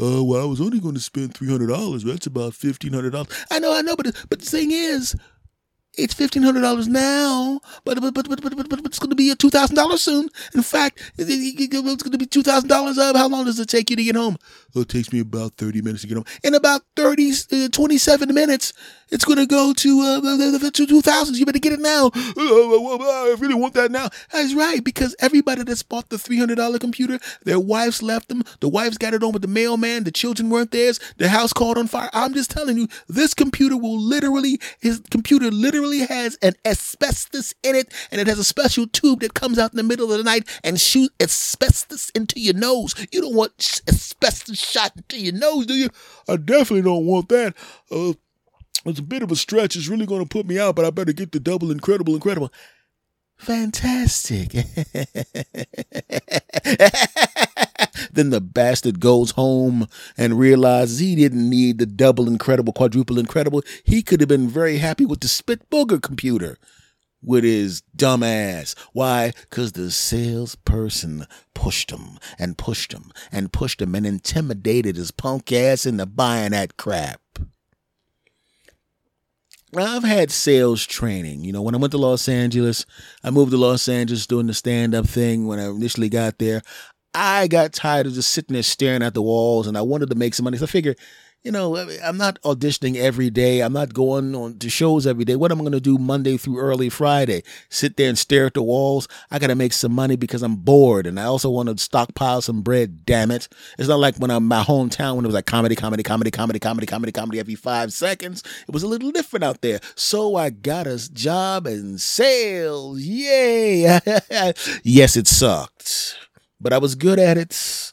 Uh, 0.00 0.24
well, 0.24 0.40
I 0.40 0.46
was 0.46 0.62
only 0.62 0.80
going 0.80 0.94
to 0.94 1.00
spend 1.00 1.34
three 1.34 1.48
hundred 1.48 1.68
dollars. 1.68 2.02
That's 2.02 2.26
about 2.26 2.54
fifteen 2.54 2.94
hundred 2.94 3.10
dollars. 3.10 3.28
I 3.50 3.58
know, 3.58 3.76
I 3.76 3.82
know, 3.82 3.94
but 3.94 4.06
but 4.30 4.40
the 4.40 4.46
thing 4.46 4.70
is, 4.70 5.14
it's 5.98 6.14
fifteen 6.14 6.42
hundred 6.42 6.60
dollars 6.62 6.88
now, 6.88 7.60
but 7.84 8.00
but 8.00 8.14
but 8.14 8.28
but 8.28 8.40
but, 8.40 8.68
but, 8.68 8.80
it's 8.84 8.98
going 8.98 9.10
to 9.10 9.16
be 9.16 9.30
a 9.30 9.34
two 9.34 9.50
thousand 9.50 9.76
dollars 9.76 10.02
soon. 10.02 10.28
In 10.54 10.62
fact, 10.62 11.00
it's 11.18 12.02
going 12.02 12.12
to 12.12 12.18
be 12.18 12.26
two 12.26 12.42
thousand 12.42 12.68
dollars. 12.68 12.96
How 12.96 13.28
long 13.28 13.44
does 13.44 13.58
it 13.58 13.68
take 13.68 13.90
you 13.90 13.96
to 13.96 14.04
get 14.04 14.14
home? 14.14 14.36
It 14.74 14.88
takes 14.88 15.12
me 15.12 15.20
about 15.20 15.54
thirty 15.54 15.82
minutes 15.82 16.02
to 16.02 16.08
get 16.08 16.14
home. 16.14 16.26
In 16.44 16.54
about 16.54 16.82
30, 16.96 17.32
uh, 17.52 17.68
27 17.70 18.32
minutes, 18.32 18.72
it's 19.10 19.24
going 19.24 19.38
to 19.38 19.46
go 19.46 19.72
to 19.72 20.00
uh, 20.00 20.20
the 20.20 20.70
two 20.72 21.00
thousands. 21.02 21.40
You 21.40 21.46
better 21.46 21.58
get 21.58 21.72
it 21.72 21.80
now. 21.80 22.12
I 22.14 23.36
really 23.38 23.54
want 23.54 23.74
that 23.74 23.90
now. 23.90 24.08
That's 24.32 24.54
right, 24.54 24.82
because 24.84 25.16
everybody 25.18 25.64
that's 25.64 25.82
bought 25.82 26.08
the 26.08 26.18
three 26.18 26.38
hundred 26.38 26.56
dollar 26.56 26.78
computer, 26.78 27.18
their 27.42 27.58
wives 27.58 28.02
left 28.02 28.28
them. 28.28 28.44
The 28.60 28.68
wives 28.68 28.96
got 28.96 29.14
it 29.14 29.24
on 29.24 29.32
with 29.32 29.42
the 29.42 29.48
mailman. 29.48 30.04
The 30.04 30.12
children 30.12 30.50
weren't 30.50 30.70
theirs. 30.70 31.00
The 31.16 31.28
house 31.28 31.52
caught 31.52 31.76
on 31.76 31.88
fire. 31.88 32.10
I'm 32.12 32.32
just 32.32 32.52
telling 32.52 32.78
you, 32.78 32.86
this 33.08 33.34
computer 33.34 33.76
will 33.76 33.98
literally, 33.98 34.60
his 34.78 35.00
computer 35.10 35.50
literally 35.50 35.79
literally 35.80 36.06
has 36.06 36.36
an 36.42 36.54
asbestos 36.64 37.54
in 37.62 37.74
it, 37.74 37.92
and 38.10 38.20
it 38.20 38.26
has 38.26 38.38
a 38.38 38.44
special 38.44 38.86
tube 38.86 39.20
that 39.20 39.34
comes 39.34 39.58
out 39.58 39.72
in 39.72 39.76
the 39.76 39.82
middle 39.82 40.10
of 40.12 40.18
the 40.18 40.24
night 40.24 40.48
and 40.62 40.80
shoot 40.80 41.10
asbestos 41.20 42.10
into 42.10 42.40
your 42.40 42.54
nose. 42.54 42.94
You 43.12 43.22
don't 43.22 43.34
want 43.34 43.82
asbestos 43.88 44.58
shot 44.58 44.92
into 44.96 45.18
your 45.18 45.34
nose, 45.34 45.66
do 45.66 45.74
you? 45.74 45.88
I 46.28 46.36
definitely 46.36 46.82
don't 46.82 47.06
want 47.06 47.28
that. 47.30 47.54
Uh, 47.90 48.12
it's 48.86 48.98
a 48.98 49.02
bit 49.02 49.22
of 49.22 49.30
a 49.30 49.36
stretch. 49.36 49.76
It's 49.76 49.88
really 49.88 50.06
going 50.06 50.22
to 50.22 50.28
put 50.28 50.46
me 50.46 50.58
out, 50.58 50.76
but 50.76 50.84
I 50.84 50.90
better 50.90 51.12
get 51.12 51.32
the 51.32 51.40
double 51.40 51.70
incredible, 51.70 52.14
incredible. 52.14 52.52
Fantastic. 53.40 54.52
then 58.12 58.28
the 58.30 58.40
bastard 58.40 59.00
goes 59.00 59.30
home 59.32 59.86
and 60.18 60.38
realizes 60.38 60.98
he 60.98 61.16
didn't 61.16 61.48
need 61.48 61.78
the 61.78 61.86
double 61.86 62.28
incredible, 62.28 62.74
quadruple 62.74 63.18
incredible. 63.18 63.62
He 63.82 64.02
could 64.02 64.20
have 64.20 64.28
been 64.28 64.48
very 64.48 64.76
happy 64.76 65.06
with 65.06 65.20
the 65.20 65.28
spit 65.28 65.70
booger 65.70 66.02
computer 66.02 66.58
with 67.22 67.44
his 67.44 67.80
dumb 67.96 68.22
ass. 68.22 68.74
Why? 68.92 69.32
Because 69.48 69.72
the 69.72 69.90
salesperson 69.90 71.26
pushed 71.54 71.90
him 71.90 72.18
and 72.38 72.58
pushed 72.58 72.92
him 72.92 73.10
and 73.32 73.52
pushed 73.52 73.80
him 73.80 73.94
and 73.94 74.06
intimidated 74.06 74.96
his 74.96 75.10
punk 75.10 75.50
ass 75.50 75.86
into 75.86 76.04
buying 76.04 76.52
that 76.52 76.76
crap. 76.76 77.20
I've 79.76 80.04
had 80.04 80.30
sales 80.30 80.84
training. 80.84 81.44
You 81.44 81.52
know, 81.52 81.62
when 81.62 81.74
I 81.74 81.78
went 81.78 81.92
to 81.92 81.98
Los 81.98 82.28
Angeles, 82.28 82.86
I 83.22 83.30
moved 83.30 83.52
to 83.52 83.56
Los 83.56 83.88
Angeles 83.88 84.26
doing 84.26 84.46
the 84.46 84.54
stand 84.54 84.94
up 84.94 85.06
thing. 85.06 85.46
When 85.46 85.60
I 85.60 85.68
initially 85.68 86.08
got 86.08 86.38
there, 86.38 86.62
I 87.14 87.46
got 87.46 87.72
tired 87.72 88.06
of 88.06 88.14
just 88.14 88.32
sitting 88.32 88.54
there 88.54 88.62
staring 88.62 89.02
at 89.02 89.14
the 89.14 89.22
walls 89.22 89.66
and 89.66 89.76
I 89.76 89.82
wanted 89.82 90.10
to 90.10 90.16
make 90.16 90.34
some 90.34 90.44
money. 90.44 90.58
So 90.58 90.64
I 90.64 90.68
figured, 90.68 90.98
you 91.42 91.50
know, 91.50 91.74
I'm 91.76 92.18
not 92.18 92.40
auditioning 92.42 92.96
every 92.96 93.30
day. 93.30 93.60
I'm 93.60 93.72
not 93.72 93.94
going 93.94 94.34
on 94.34 94.58
to 94.58 94.68
shows 94.68 95.06
every 95.06 95.24
day. 95.24 95.36
What 95.36 95.50
am 95.50 95.58
I 95.58 95.62
going 95.62 95.72
to 95.72 95.80
do 95.80 95.96
Monday 95.96 96.36
through 96.36 96.58
early 96.58 96.90
Friday? 96.90 97.42
Sit 97.70 97.96
there 97.96 98.10
and 98.10 98.18
stare 98.18 98.46
at 98.46 98.54
the 98.54 98.62
walls? 98.62 99.08
I 99.30 99.38
got 99.38 99.46
to 99.46 99.54
make 99.54 99.72
some 99.72 99.92
money 99.92 100.16
because 100.16 100.42
I'm 100.42 100.56
bored. 100.56 101.06
And 101.06 101.18
I 101.18 101.24
also 101.24 101.48
want 101.48 101.70
to 101.70 101.82
stockpile 101.82 102.42
some 102.42 102.60
bread, 102.60 103.06
damn 103.06 103.30
it. 103.30 103.48
It's 103.78 103.88
not 103.88 104.00
like 104.00 104.16
when 104.16 104.30
I'm 104.30 104.46
my 104.46 104.62
hometown 104.62 105.16
when 105.16 105.24
it 105.24 105.28
was 105.28 105.34
like 105.34 105.46
comedy, 105.46 105.74
comedy, 105.74 106.02
comedy, 106.02 106.30
comedy, 106.30 106.60
comedy, 106.60 106.86
comedy, 106.86 107.12
comedy 107.12 107.38
every 107.40 107.54
five 107.54 107.92
seconds. 107.94 108.42
It 108.68 108.72
was 108.72 108.82
a 108.82 108.88
little 108.88 109.10
different 109.10 109.44
out 109.44 109.62
there. 109.62 109.80
So 109.94 110.36
I 110.36 110.50
got 110.50 110.86
a 110.86 111.10
job 111.10 111.66
in 111.66 111.96
sales. 111.96 113.00
Yay. 113.00 113.82
yes, 114.84 115.16
it 115.16 115.26
sucked, 115.26 116.16
but 116.60 116.74
I 116.74 116.78
was 116.78 116.94
good 116.94 117.18
at 117.18 117.38
it. 117.38 117.92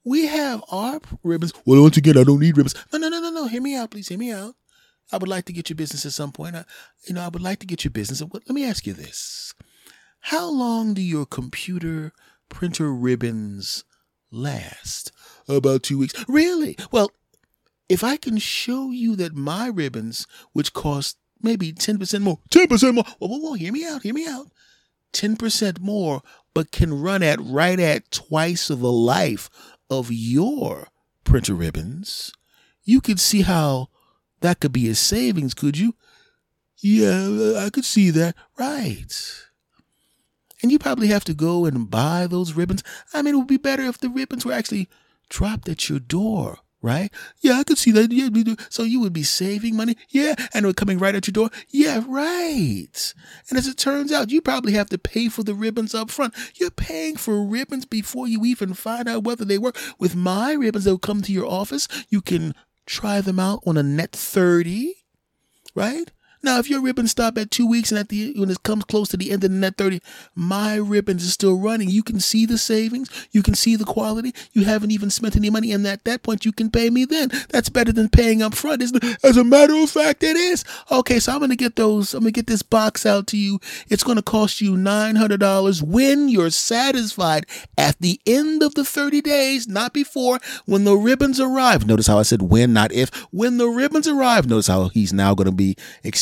we 0.04 0.26
have 0.26 0.64
our 0.70 1.00
ribbons. 1.22 1.52
Well, 1.64 1.82
once 1.82 1.96
again, 1.96 2.18
I 2.18 2.24
don't 2.24 2.40
need 2.40 2.56
ribbons. 2.56 2.74
No, 2.92 2.98
no, 2.98 3.08
no, 3.08 3.20
no, 3.20 3.30
no. 3.30 3.46
Hear 3.46 3.62
me 3.62 3.76
out, 3.76 3.90
please. 3.90 4.08
Hear 4.08 4.18
me 4.18 4.32
out. 4.32 4.54
I 5.12 5.16
would 5.16 5.28
like 5.28 5.44
to 5.46 5.52
get 5.52 5.70
your 5.70 5.76
business 5.76 6.04
at 6.04 6.12
some 6.12 6.32
point. 6.32 6.56
I, 6.56 6.64
you 7.06 7.14
know, 7.14 7.22
I 7.22 7.28
would 7.28 7.42
like 7.42 7.60
to 7.60 7.66
get 7.66 7.84
your 7.84 7.90
business. 7.92 8.20
Let 8.20 8.48
me 8.50 8.64
ask 8.64 8.86
you 8.86 8.94
this. 8.94 9.54
How 10.28 10.50
long 10.50 10.92
do 10.92 11.00
your 11.00 11.24
computer 11.24 12.12
printer 12.50 12.92
ribbons 12.92 13.84
last? 14.30 15.10
About 15.48 15.82
two 15.82 15.96
weeks. 15.96 16.12
Really? 16.28 16.76
Well, 16.92 17.10
if 17.88 18.04
I 18.04 18.18
can 18.18 18.36
show 18.36 18.90
you 18.90 19.16
that 19.16 19.34
my 19.34 19.68
ribbons, 19.68 20.26
which 20.52 20.74
cost 20.74 21.16
maybe 21.40 21.72
10% 21.72 22.20
more, 22.20 22.40
10% 22.50 22.94
more, 22.94 23.04
whoa, 23.18 23.28
whoa, 23.28 23.38
whoa, 23.38 23.52
hear 23.54 23.72
me 23.72 23.86
out, 23.86 24.02
hear 24.02 24.12
me 24.12 24.26
out. 24.28 24.48
10% 25.14 25.80
more, 25.80 26.20
but 26.52 26.72
can 26.72 27.00
run 27.00 27.22
at 27.22 27.40
right 27.40 27.80
at 27.80 28.10
twice 28.10 28.68
the 28.68 28.76
life 28.76 29.48
of 29.88 30.12
your 30.12 30.88
printer 31.24 31.54
ribbons, 31.54 32.34
you 32.84 33.00
could 33.00 33.18
see 33.18 33.40
how 33.40 33.88
that 34.42 34.60
could 34.60 34.72
be 34.72 34.90
a 34.90 34.94
savings, 34.94 35.54
could 35.54 35.78
you? 35.78 35.94
Yeah, 36.82 37.54
I 37.56 37.70
could 37.70 37.86
see 37.86 38.10
that. 38.10 38.34
Right. 38.58 39.47
And 40.62 40.72
you 40.72 40.78
probably 40.78 41.08
have 41.08 41.24
to 41.24 41.34
go 41.34 41.64
and 41.64 41.90
buy 41.90 42.26
those 42.26 42.54
ribbons. 42.54 42.82
I 43.14 43.22
mean, 43.22 43.34
it 43.34 43.38
would 43.38 43.46
be 43.46 43.56
better 43.56 43.84
if 43.84 43.98
the 43.98 44.08
ribbons 44.08 44.44
were 44.44 44.52
actually 44.52 44.88
dropped 45.28 45.68
at 45.68 45.88
your 45.88 46.00
door 46.00 46.58
right? 46.80 47.12
Yeah, 47.40 47.54
I 47.54 47.64
could 47.64 47.78
see 47.78 47.90
that. 47.92 48.12
Yeah, 48.12 48.54
so 48.68 48.82
you 48.82 49.00
would 49.00 49.12
be 49.12 49.22
saving 49.22 49.76
money. 49.76 49.96
Yeah, 50.10 50.34
and 50.54 50.64
it 50.64 50.66
would 50.66 50.76
coming 50.76 50.98
right 50.98 51.14
at 51.14 51.26
your 51.26 51.32
door. 51.32 51.50
Yeah, 51.68 52.02
right. 52.06 53.14
And 53.48 53.58
as 53.58 53.66
it 53.66 53.76
turns 53.76 54.12
out, 54.12 54.30
you 54.30 54.40
probably 54.40 54.72
have 54.72 54.88
to 54.90 54.98
pay 54.98 55.28
for 55.28 55.42
the 55.42 55.54
ribbons 55.54 55.94
up 55.94 56.10
front. 56.10 56.34
You're 56.54 56.70
paying 56.70 57.16
for 57.16 57.42
ribbons 57.44 57.84
before 57.84 58.28
you 58.28 58.44
even 58.44 58.74
find 58.74 59.08
out 59.08 59.24
whether 59.24 59.44
they 59.44 59.58
work. 59.58 59.76
With 59.98 60.14
my 60.14 60.52
ribbons, 60.52 60.84
they'll 60.84 60.98
come 60.98 61.22
to 61.22 61.32
your 61.32 61.46
office. 61.46 61.88
You 62.08 62.20
can 62.20 62.54
try 62.86 63.20
them 63.20 63.40
out 63.40 63.60
on 63.66 63.76
a 63.76 63.82
net 63.82 64.12
30, 64.12 64.94
right? 65.74 66.10
Now, 66.42 66.58
if 66.58 66.70
your 66.70 66.80
ribbons 66.80 67.10
stop 67.10 67.36
at 67.36 67.50
two 67.50 67.66
weeks 67.66 67.90
and 67.90 67.98
at 67.98 68.08
the 68.08 68.34
when 68.36 68.50
it 68.50 68.62
comes 68.62 68.84
close 68.84 69.08
to 69.08 69.16
the 69.16 69.30
end 69.30 69.44
of 69.44 69.50
the 69.50 69.56
net 69.56 69.76
30, 69.76 70.00
my 70.34 70.76
ribbons 70.76 71.24
is 71.24 71.32
still 71.32 71.58
running. 71.58 71.88
You 71.88 72.02
can 72.02 72.20
see 72.20 72.46
the 72.46 72.58
savings, 72.58 73.08
you 73.32 73.42
can 73.42 73.54
see 73.54 73.76
the 73.76 73.84
quality. 73.84 74.34
You 74.52 74.64
haven't 74.64 74.90
even 74.92 75.10
spent 75.10 75.36
any 75.36 75.50
money, 75.50 75.72
and 75.72 75.86
at 75.86 76.04
that 76.04 76.22
point, 76.22 76.44
you 76.44 76.52
can 76.52 76.70
pay 76.70 76.90
me 76.90 77.04
then. 77.04 77.30
That's 77.48 77.68
better 77.68 77.92
than 77.92 78.08
paying 78.08 78.42
up 78.42 78.54
front? 78.54 78.82
As 79.22 79.36
a 79.36 79.44
matter 79.44 79.74
of 79.74 79.90
fact, 79.90 80.22
it 80.22 80.36
is. 80.36 80.64
Okay, 80.90 81.18
so 81.18 81.32
I'm 81.32 81.40
gonna 81.40 81.56
get 81.56 81.76
those, 81.76 82.14
I'm 82.14 82.20
gonna 82.20 82.30
get 82.30 82.46
this 82.46 82.62
box 82.62 83.04
out 83.04 83.26
to 83.28 83.36
you. 83.36 83.58
It's 83.88 84.04
gonna 84.04 84.22
cost 84.22 84.60
you 84.60 84.76
$900 84.76 85.82
when 85.82 86.28
you're 86.28 86.50
satisfied 86.50 87.46
at 87.76 87.98
the 88.00 88.20
end 88.26 88.62
of 88.62 88.74
the 88.74 88.84
30 88.84 89.20
days, 89.22 89.66
not 89.66 89.92
before, 89.92 90.38
when 90.66 90.84
the 90.84 90.96
ribbons 90.96 91.40
arrive. 91.40 91.86
Notice 91.86 92.06
how 92.06 92.18
I 92.18 92.22
said 92.22 92.42
when, 92.42 92.72
not 92.72 92.92
if. 92.92 93.10
When 93.30 93.58
the 93.58 93.68
ribbons 93.68 94.06
arrive, 94.06 94.48
notice 94.48 94.68
how 94.68 94.88
he's 94.88 95.12
now 95.12 95.34
gonna 95.34 95.52
be 95.52 95.76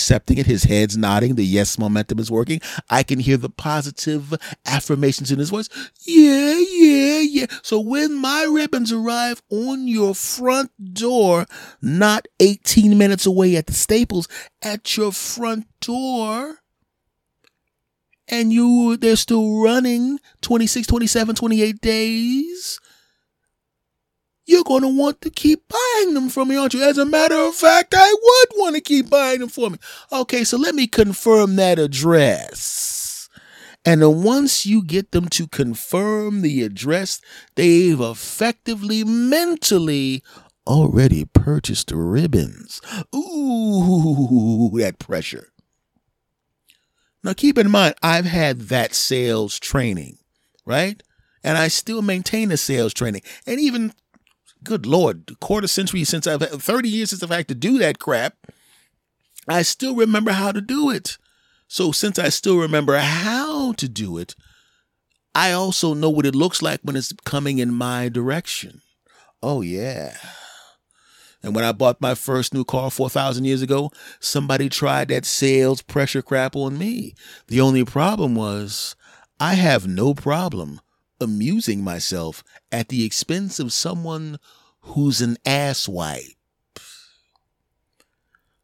accepting 0.07 0.39
it. 0.39 0.47
His 0.47 0.63
head's 0.65 0.97
nodding. 0.97 1.35
The 1.35 1.45
yes 1.45 1.79
momentum 1.79 2.21
is 2.21 2.31
working. 2.31 2.61
I 2.89 3.03
can 3.03 3.19
hear 3.19 3.37
the 3.37 3.51
positive 3.51 4.33
affirmations 4.65 5.33
in 5.33 5.41
his 5.41 5.51
voice. 5.51 5.69
Yeah, 6.07 6.59
yeah, 6.59 7.21
yeah. 7.21 7.47
So 7.63 7.81
when 7.81 8.15
my 8.15 8.49
ribbons 8.49 8.93
arrive 8.93 9.43
on 9.51 9.89
your 9.89 10.15
front 10.15 10.71
door, 10.95 11.47
not 11.83 12.29
18 12.39 12.97
minutes 12.97 13.27
away 13.27 13.57
at 13.57 13.67
the 13.67 13.73
Staples, 13.73 14.29
at 14.63 14.97
your 14.97 15.11
front 15.11 15.67
door, 15.81 16.59
and 18.29 18.53
you 18.53 18.97
they're 18.97 19.17
still 19.17 19.61
running 19.61 20.19
26 20.41 20.87
27 20.87 21.35
28 21.37 21.81
days 21.81 22.81
you're 24.47 24.65
going 24.65 24.83
to 24.83 24.89
want 24.89 25.21
to 25.23 25.31
keep 25.31 25.69
buying 25.69 26.15
them 26.15 26.29
from 26.29 26.49
me, 26.49 26.57
aren't 26.57 26.75
you? 26.75 26.83
As 26.83 26.99
a 26.99 27.05
matter 27.05 27.35
of 27.35 27.55
fact, 27.55 27.95
I 27.97 28.13
would 28.13 28.61
want 28.61 28.77
to 28.77 28.81
keep 28.81 29.11
buying 29.11 29.41
them 29.41 29.49
for 29.49 29.71
me. 29.71 29.79
Okay, 30.13 30.45
so 30.45 30.57
let 30.57 30.75
me 30.75 30.87
confirm 30.87 31.57
that 31.57 31.79
address. 31.79 33.29
And 33.85 34.03
then 34.03 34.23
once 34.23 34.67
you 34.67 34.83
get 34.83 35.13
them 35.13 35.29
to 35.31 35.47
confirm 35.47 36.43
the 36.43 36.63
address, 36.63 37.21
they've 37.55 38.01
effectively 38.01 39.05
mentally 39.05 40.23
already 40.67 41.25
purchased 41.25 41.93
ribbons. 41.93 42.81
Ooh, 43.15 44.71
that 44.79 44.99
pressure. 44.99 45.49
Now, 47.23 47.33
keep 47.33 47.59
in 47.59 47.71
mind, 47.71 47.95
I've 48.03 48.25
had 48.25 48.63
that 48.63 48.95
sales 48.95 49.59
training, 49.59 50.19
right? 50.65 51.03
And 51.43 51.57
I 51.57 51.69
still 51.69 52.03
maintain 52.03 52.49
the 52.49 52.57
sales 52.57 52.93
training. 52.93 53.23
And 53.47 53.61
even, 53.61 53.93
good 54.67 54.85
Lord, 54.85 55.39
quarter 55.41 55.69
century 55.69 56.05
since 56.05 56.27
I've 56.27 56.41
had, 56.41 56.61
30 56.61 56.89
years 56.89 57.11
since 57.11 57.23
I've 57.23 57.31
had 57.31 57.49
to 57.49 57.55
do 57.55 57.79
that 57.79 57.99
crap, 57.99 58.35
I 59.49 59.63
still 59.63 59.95
remember 59.95 60.33
how 60.33 60.53
to 60.53 60.61
do 60.61 60.91
it. 60.91 61.17
So, 61.69 61.93
since 61.93 62.19
I 62.19 62.29
still 62.29 62.59
remember 62.59 62.99
how 62.99 63.73
to 63.73 63.89
do 63.89 64.19
it, 64.19 64.35
I 65.35 65.53
also 65.53 65.95
know 65.95 66.11
what 66.11 66.27
it 66.27 66.35
looks 66.35 66.63
like 66.63 66.81
when 66.83 66.97
it's 66.97 67.13
coming 67.25 67.59
in 67.59 67.73
my 67.73 68.09
direction. 68.09 68.83
Oh, 69.43 69.63
yeah. 69.63 70.17
And 71.43 71.55
when 71.55 71.65
I 71.65 71.73
bought 71.73 72.01
my 72.01 72.15
first 72.15 72.55
new 72.55 72.65
car 72.65 72.91
4,000 72.91 73.45
years 73.45 73.63
ago, 73.63 73.91
somebody 74.19 74.69
tried 74.69 75.09
that 75.09 75.25
sales 75.25 75.83
pressure 75.83 76.23
crap 76.23 76.57
on 76.57 76.79
me. 76.79 77.15
The 77.49 77.61
only 77.61 77.85
problem 77.85 78.35
was 78.35 78.97
I 79.39 79.55
have 79.55 79.87
no 79.87 80.15
problem 80.15 80.81
amusing 81.21 81.83
myself 81.85 82.43
at 82.73 82.89
the 82.89 83.05
expense 83.05 83.59
of 83.59 83.73
someone 83.73 84.39
who's 84.87 85.21
an 85.21 85.37
asswipe. 85.45 86.37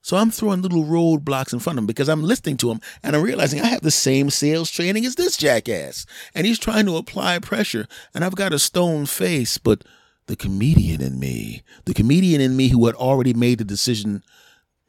So 0.04 0.16
I'm 0.16 0.32
throwing 0.32 0.62
little 0.62 0.84
roadblocks 0.84 1.52
in 1.52 1.60
front 1.60 1.78
of 1.78 1.82
him 1.82 1.86
because 1.86 2.08
I'm 2.08 2.24
listening 2.24 2.56
to 2.58 2.72
him 2.72 2.80
and 3.04 3.14
I'm 3.14 3.22
realizing 3.22 3.60
I 3.60 3.68
have 3.68 3.82
the 3.82 3.92
same 3.92 4.30
sales 4.30 4.68
training 4.70 5.06
as 5.06 5.14
this 5.14 5.36
jackass. 5.36 6.06
And 6.34 6.44
he's 6.44 6.58
trying 6.58 6.86
to 6.86 6.96
apply 6.96 7.38
pressure 7.38 7.86
and 8.12 8.24
I've 8.24 8.34
got 8.34 8.52
a 8.52 8.58
stone 8.58 9.06
face, 9.06 9.58
but 9.58 9.84
the 10.26 10.34
comedian 10.34 11.00
in 11.00 11.20
me, 11.20 11.62
the 11.84 11.94
comedian 11.94 12.40
in 12.40 12.56
me 12.56 12.68
who 12.68 12.84
had 12.86 12.96
already 12.96 13.32
made 13.32 13.58
the 13.58 13.64
decision 13.64 14.24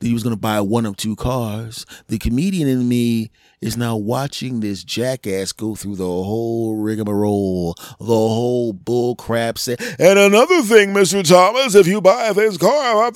that 0.03 0.10
he 0.10 0.13
was 0.13 0.24
going 0.24 0.36
to 0.36 0.39
buy 0.39 0.60
one 0.60 0.86
of 0.86 0.98
two 0.98 1.15
cars, 1.15 1.86
the 2.10 2.17
comedian 2.17 2.67
in 2.67 2.89
me 2.89 3.31
is 3.62 3.77
now 3.77 3.95
watching 3.95 4.60
this 4.60 4.83
jackass 4.83 5.53
go 5.53 5.75
through 5.75 5.95
the 5.95 6.03
whole 6.03 6.75
rigmarole, 6.75 7.74
the 8.00 8.05
whole 8.05 8.74
bull 8.74 9.15
crap. 9.15 9.57
Say, 9.57 9.77
and 9.98 10.19
another 10.19 10.62
thing, 10.62 10.89
Mr. 10.89 11.25
Thomas, 11.25 11.74
if 11.74 11.88
you 11.88 12.01
buy 12.01 12.33
this 12.33 12.57
car, 12.57 13.12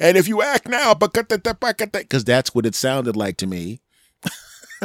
and 0.00 0.16
if 0.16 0.28
you 0.28 0.40
act 0.40 0.66
now, 0.66 0.94
because 0.94 2.24
that's 2.24 2.54
what 2.54 2.64
it 2.64 2.74
sounded 2.74 3.16
like 3.16 3.36
to 3.36 3.46
me. 3.46 3.80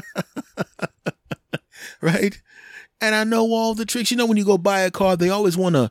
right? 2.02 2.42
And 3.00 3.16
I 3.16 3.24
know 3.24 3.50
all 3.54 3.76
the 3.76 3.86
tricks. 3.86 4.12
You 4.12 4.18
know, 4.18 4.26
when 4.26 4.36
you 4.36 4.44
go 4.44 4.58
buy 4.58 4.82
a 4.82 4.92
car, 4.92 5.16
they 5.16 5.30
always 5.30 5.56
want 5.56 5.76
to 5.76 5.90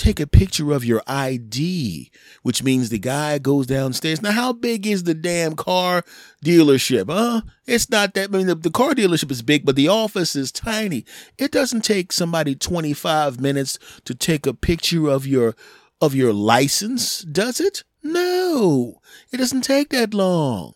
take 0.00 0.18
a 0.20 0.26
picture 0.26 0.72
of 0.72 0.84
your 0.84 1.02
ID, 1.06 2.10
which 2.42 2.62
means 2.62 2.88
the 2.88 2.98
guy 2.98 3.38
goes 3.38 3.66
downstairs. 3.66 4.22
Now, 4.22 4.32
how 4.32 4.52
big 4.52 4.86
is 4.86 5.04
the 5.04 5.14
damn 5.14 5.54
car 5.54 6.04
dealership? 6.44 7.06
Huh? 7.08 7.42
It's 7.66 7.90
not 7.90 8.14
that. 8.14 8.30
I 8.30 8.38
mean, 8.38 8.46
the, 8.46 8.54
the 8.54 8.70
car 8.70 8.94
dealership 8.94 9.30
is 9.30 9.42
big, 9.42 9.64
but 9.64 9.76
the 9.76 9.88
office 9.88 10.34
is 10.34 10.50
tiny. 10.50 11.04
It 11.38 11.52
doesn't 11.52 11.82
take 11.82 12.12
somebody 12.12 12.54
25 12.54 13.40
minutes 13.40 13.78
to 14.04 14.14
take 14.14 14.46
a 14.46 14.54
picture 14.54 15.08
of 15.08 15.26
your 15.26 15.54
of 16.00 16.14
your 16.14 16.32
license, 16.32 17.20
does 17.20 17.60
it? 17.60 17.84
No, 18.02 19.00
it 19.30 19.36
doesn't 19.36 19.62
take 19.62 19.90
that 19.90 20.14
long. 20.14 20.72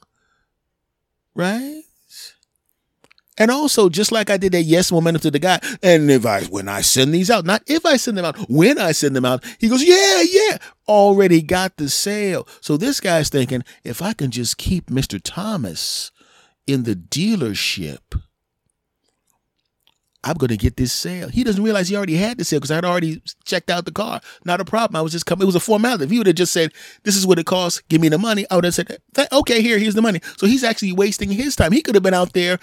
Right? 1.34 1.82
And 3.36 3.50
also, 3.50 3.88
just 3.88 4.12
like 4.12 4.30
I 4.30 4.36
did 4.36 4.52
that 4.52 4.62
yes 4.62 4.92
momentum 4.92 5.20
to 5.22 5.30
the 5.30 5.40
guy, 5.40 5.58
and 5.82 6.08
if 6.10 6.24
I 6.24 6.42
when 6.44 6.68
I 6.68 6.82
send 6.82 7.12
these 7.12 7.30
out, 7.30 7.44
not 7.44 7.62
if 7.66 7.84
I 7.84 7.96
send 7.96 8.16
them 8.16 8.24
out, 8.24 8.36
when 8.48 8.78
I 8.78 8.92
send 8.92 9.16
them 9.16 9.24
out, 9.24 9.44
he 9.58 9.68
goes, 9.68 9.82
Yeah, 9.82 10.22
yeah, 10.22 10.58
already 10.86 11.42
got 11.42 11.76
the 11.76 11.88
sale. 11.88 12.46
So 12.60 12.76
this 12.76 13.00
guy's 13.00 13.30
thinking, 13.30 13.64
if 13.82 14.00
I 14.02 14.12
can 14.12 14.30
just 14.30 14.56
keep 14.56 14.86
Mr. 14.86 15.20
Thomas 15.22 16.12
in 16.66 16.84
the 16.84 16.94
dealership, 16.94 18.20
I'm 20.24 20.36
to 20.36 20.56
get 20.56 20.76
this 20.76 20.92
sale. 20.92 21.28
He 21.28 21.44
doesn't 21.44 21.62
realize 21.62 21.88
he 21.88 21.96
already 21.96 22.16
had 22.16 22.38
the 22.38 22.44
sale 22.44 22.58
because 22.58 22.70
I'd 22.70 22.84
already 22.84 23.20
checked 23.44 23.68
out 23.68 23.84
the 23.84 23.92
car. 23.92 24.20
Not 24.44 24.60
a 24.60 24.64
problem. 24.64 24.96
I 24.96 25.02
was 25.02 25.12
just 25.12 25.26
coming. 25.26 25.42
It 25.42 25.46
was 25.46 25.54
a 25.54 25.60
formality. 25.60 26.04
If 26.04 26.10
he 26.10 26.18
would 26.18 26.26
have 26.26 26.36
just 26.36 26.52
said, 26.52 26.72
"This 27.02 27.16
is 27.16 27.26
what 27.26 27.38
it 27.38 27.46
costs. 27.46 27.82
Give 27.88 28.00
me 28.00 28.08
the 28.08 28.18
money," 28.18 28.46
I 28.50 28.54
would 28.54 28.64
have 28.64 28.74
said, 28.74 28.98
"Okay, 29.32 29.60
here, 29.60 29.78
here's 29.78 29.94
the 29.94 30.02
money." 30.02 30.20
So 30.38 30.46
he's 30.46 30.64
actually 30.64 30.92
wasting 30.92 31.30
his 31.30 31.56
time. 31.56 31.72
He 31.72 31.82
could 31.82 31.94
have 31.94 32.02
been 32.02 32.14
out 32.14 32.32
there 32.32 32.58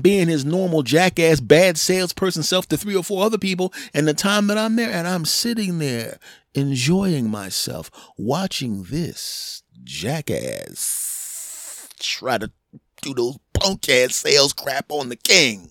being 0.00 0.28
his 0.28 0.44
normal 0.44 0.82
jackass 0.82 1.40
bad 1.40 1.76
salesperson 1.76 2.42
self 2.42 2.66
to 2.68 2.76
three 2.76 2.96
or 2.96 3.04
four 3.04 3.24
other 3.24 3.38
people 3.38 3.72
and 3.92 4.08
the 4.08 4.14
time 4.14 4.46
that 4.46 4.58
I'm 4.58 4.76
there 4.76 4.90
and 4.90 5.06
I'm 5.06 5.24
sitting 5.24 5.78
there 5.78 6.18
enjoying 6.54 7.30
myself 7.30 7.90
watching 8.16 8.84
this 8.84 9.62
jackass 9.84 11.88
try 11.98 12.38
to 12.38 12.50
do 13.00 13.14
those 13.14 13.38
punk 13.52 13.88
ass 13.88 14.16
sales 14.16 14.52
crap 14.52 14.86
on 14.90 15.08
the 15.08 15.16
king. 15.16 15.70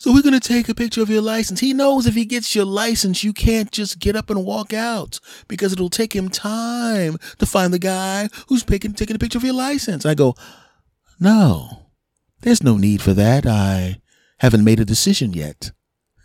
So 0.00 0.12
we're 0.12 0.22
going 0.22 0.38
to 0.38 0.48
take 0.48 0.68
a 0.68 0.74
picture 0.74 1.02
of 1.02 1.10
your 1.10 1.22
license. 1.22 1.58
He 1.58 1.74
knows 1.74 2.06
if 2.06 2.14
he 2.14 2.24
gets 2.24 2.54
your 2.54 2.64
license, 2.64 3.24
you 3.24 3.32
can't 3.32 3.72
just 3.72 3.98
get 3.98 4.14
up 4.14 4.30
and 4.30 4.44
walk 4.44 4.72
out 4.72 5.18
because 5.48 5.72
it'll 5.72 5.90
take 5.90 6.14
him 6.14 6.28
time 6.28 7.18
to 7.38 7.46
find 7.46 7.74
the 7.74 7.80
guy 7.80 8.28
who's 8.46 8.62
picking, 8.62 8.92
taking 8.92 9.16
a 9.16 9.18
picture 9.18 9.38
of 9.38 9.44
your 9.44 9.54
license. 9.54 10.06
I 10.06 10.14
go, 10.14 10.36
no, 11.18 11.87
there's 12.40 12.62
no 12.62 12.76
need 12.76 13.02
for 13.02 13.14
that. 13.14 13.46
I 13.46 14.00
haven't 14.38 14.64
made 14.64 14.80
a 14.80 14.84
decision 14.84 15.32
yet. 15.32 15.72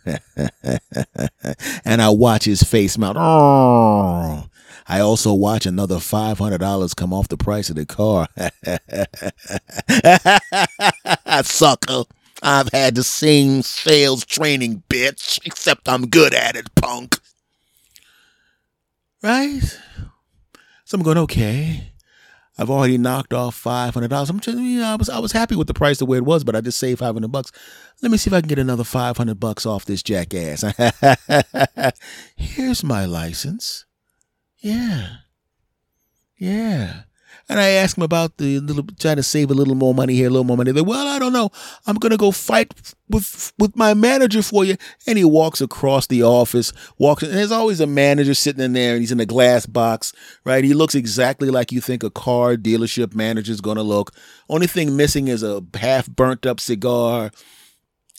and 1.84 2.02
I 2.02 2.08
watch 2.10 2.44
his 2.44 2.62
face 2.62 2.98
mount. 2.98 3.16
I 4.86 5.00
also 5.00 5.32
watch 5.32 5.64
another 5.64 5.96
$500 5.96 6.96
come 6.96 7.14
off 7.14 7.28
the 7.28 7.38
price 7.38 7.70
of 7.70 7.76
the 7.76 7.86
car. 7.86 8.28
Sucker. 11.44 12.04
I've 12.42 12.68
had 12.72 12.94
the 12.94 13.04
same 13.04 13.62
sales 13.62 14.26
training, 14.26 14.82
bitch, 14.90 15.38
except 15.46 15.88
I'm 15.88 16.08
good 16.08 16.34
at 16.34 16.56
it, 16.56 16.74
punk. 16.74 17.18
Right? 19.22 19.62
So 20.84 20.98
I'm 20.98 21.02
going, 21.02 21.16
okay. 21.18 21.93
I've 22.56 22.70
already 22.70 22.98
knocked 22.98 23.32
off 23.32 23.54
five 23.54 23.94
hundred 23.94 24.08
dollars. 24.10 24.30
I'm 24.30 24.40
just, 24.40 24.56
you 24.58 24.82
I 24.82 24.94
was 24.94 25.08
I 25.08 25.18
was 25.18 25.32
happy 25.32 25.56
with 25.56 25.66
the 25.66 25.74
price 25.74 25.98
the 25.98 26.06
way 26.06 26.18
it 26.18 26.24
was, 26.24 26.44
but 26.44 26.54
I 26.54 26.60
just 26.60 26.78
saved 26.78 27.00
five 27.00 27.14
hundred 27.14 27.32
bucks. 27.32 27.50
Let 28.00 28.12
me 28.12 28.18
see 28.18 28.28
if 28.30 28.34
I 28.34 28.40
can 28.40 28.48
get 28.48 28.58
another 28.58 28.84
five 28.84 29.16
hundred 29.16 29.40
bucks 29.40 29.66
off 29.66 29.84
this 29.84 30.02
jackass. 30.02 30.62
Here's 32.36 32.84
my 32.84 33.04
license. 33.06 33.86
Yeah, 34.58 35.08
yeah. 36.38 37.02
And 37.48 37.60
I 37.60 37.68
asked 37.70 37.98
him 37.98 38.02
about 38.02 38.38
the 38.38 38.60
little 38.60 38.84
trying 38.98 39.16
to 39.16 39.22
save 39.22 39.50
a 39.50 39.54
little 39.54 39.74
more 39.74 39.94
money 39.94 40.14
here, 40.14 40.28
a 40.28 40.30
little 40.30 40.44
more 40.44 40.56
money 40.56 40.72
there. 40.72 40.84
Well, 40.84 41.06
I 41.06 41.18
don't 41.18 41.32
know. 41.32 41.50
I'm 41.86 41.96
gonna 41.96 42.16
go 42.16 42.30
fight 42.30 42.72
with 43.10 43.52
with 43.58 43.76
my 43.76 43.92
manager 43.92 44.42
for 44.42 44.64
you. 44.64 44.76
And 45.06 45.18
he 45.18 45.24
walks 45.24 45.60
across 45.60 46.06
the 46.06 46.22
office, 46.22 46.72
walks, 46.98 47.22
and 47.22 47.32
there's 47.32 47.52
always 47.52 47.80
a 47.80 47.86
manager 47.86 48.34
sitting 48.34 48.64
in 48.64 48.72
there, 48.72 48.92
and 48.92 49.00
he's 49.00 49.12
in 49.12 49.20
a 49.20 49.26
glass 49.26 49.66
box, 49.66 50.12
right? 50.44 50.64
He 50.64 50.72
looks 50.72 50.94
exactly 50.94 51.50
like 51.50 51.70
you 51.70 51.80
think 51.80 52.02
a 52.02 52.10
car 52.10 52.56
dealership 52.56 53.14
manager 53.14 53.52
is 53.52 53.60
gonna 53.60 53.82
look. 53.82 54.14
Only 54.48 54.66
thing 54.66 54.96
missing 54.96 55.28
is 55.28 55.42
a 55.42 55.62
half 55.74 56.06
burnt 56.08 56.46
up 56.46 56.60
cigar 56.60 57.30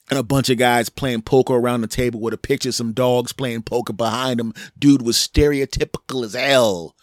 and 0.09 0.19
a 0.19 0.23
bunch 0.23 0.49
of 0.49 0.57
guys 0.57 0.89
playing 0.89 1.23
poker 1.23 1.55
around 1.55 1.81
the 1.81 1.88
table 1.88 2.19
with 2.19 2.33
a 2.33 2.38
picture 2.38 2.69
of 2.69 2.75
some 2.75 2.93
dogs 2.93 3.33
playing 3.33 3.63
poker 3.63 3.93
behind 3.93 4.39
him. 4.39 4.53
Dude 4.77 5.01
was 5.01 5.17
stereotypical 5.17 6.23
as 6.23 6.33
hell 6.33 6.95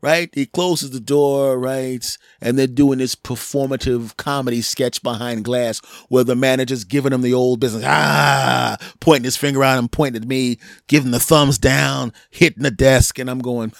right? 0.00 0.30
He 0.32 0.46
closes 0.46 0.90
the 0.90 1.00
door, 1.00 1.58
right? 1.58 2.18
And 2.40 2.58
they're 2.58 2.66
doing 2.66 2.98
this 2.98 3.14
performative 3.14 4.16
comedy 4.16 4.62
sketch 4.62 5.02
behind 5.02 5.44
glass 5.44 5.80
where 6.08 6.24
the 6.24 6.36
manager's 6.36 6.84
giving 6.84 7.12
him 7.12 7.22
the 7.22 7.34
old 7.34 7.60
business, 7.60 7.84
ah, 7.86 8.76
pointing 9.00 9.24
his 9.24 9.36
finger 9.36 9.64
at 9.64 9.78
him, 9.78 9.88
pointing 9.88 10.22
at 10.22 10.28
me, 10.28 10.58
giving 10.86 11.10
the 11.10 11.20
thumbs 11.20 11.58
down, 11.58 12.12
hitting 12.30 12.62
the 12.62 12.70
desk. 12.70 13.18
And 13.18 13.28
I'm 13.28 13.40
going, 13.40 13.72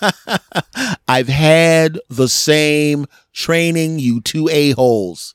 I've 1.09 1.29
had 1.29 1.99
the 2.09 2.29
same 2.29 3.07
training, 3.33 4.01
you 4.01 4.21
two 4.21 4.49
a-holes, 4.49 5.35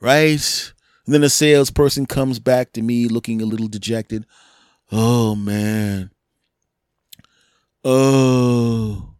right? 0.00 0.72
And 1.04 1.14
then 1.14 1.20
the 1.20 1.30
salesperson 1.30 2.06
comes 2.06 2.38
back 2.38 2.72
to 2.72 2.82
me 2.82 3.08
looking 3.08 3.42
a 3.42 3.46
little 3.46 3.68
dejected. 3.68 4.24
Oh, 4.92 5.34
man. 5.34 6.10
Oh 7.88 9.15